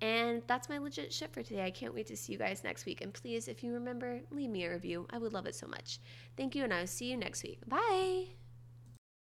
And 0.00 0.42
that's 0.46 0.68
my 0.68 0.78
legit 0.78 1.12
shit 1.12 1.32
for 1.32 1.42
today. 1.42 1.64
I 1.64 1.70
can't 1.70 1.94
wait 1.94 2.06
to 2.06 2.16
see 2.16 2.32
you 2.32 2.38
guys 2.38 2.62
next 2.62 2.86
week. 2.86 3.00
And 3.00 3.12
please, 3.12 3.48
if 3.48 3.64
you 3.64 3.72
remember, 3.72 4.20
leave 4.30 4.50
me 4.50 4.64
a 4.64 4.72
review. 4.72 5.06
I 5.10 5.18
would 5.18 5.32
love 5.32 5.46
it 5.46 5.56
so 5.56 5.66
much. 5.66 5.98
Thank 6.36 6.54
you, 6.54 6.62
and 6.62 6.72
I 6.72 6.80
will 6.80 6.86
see 6.86 7.10
you 7.10 7.16
next 7.16 7.42
week. 7.42 7.58
Bye. 7.66 8.37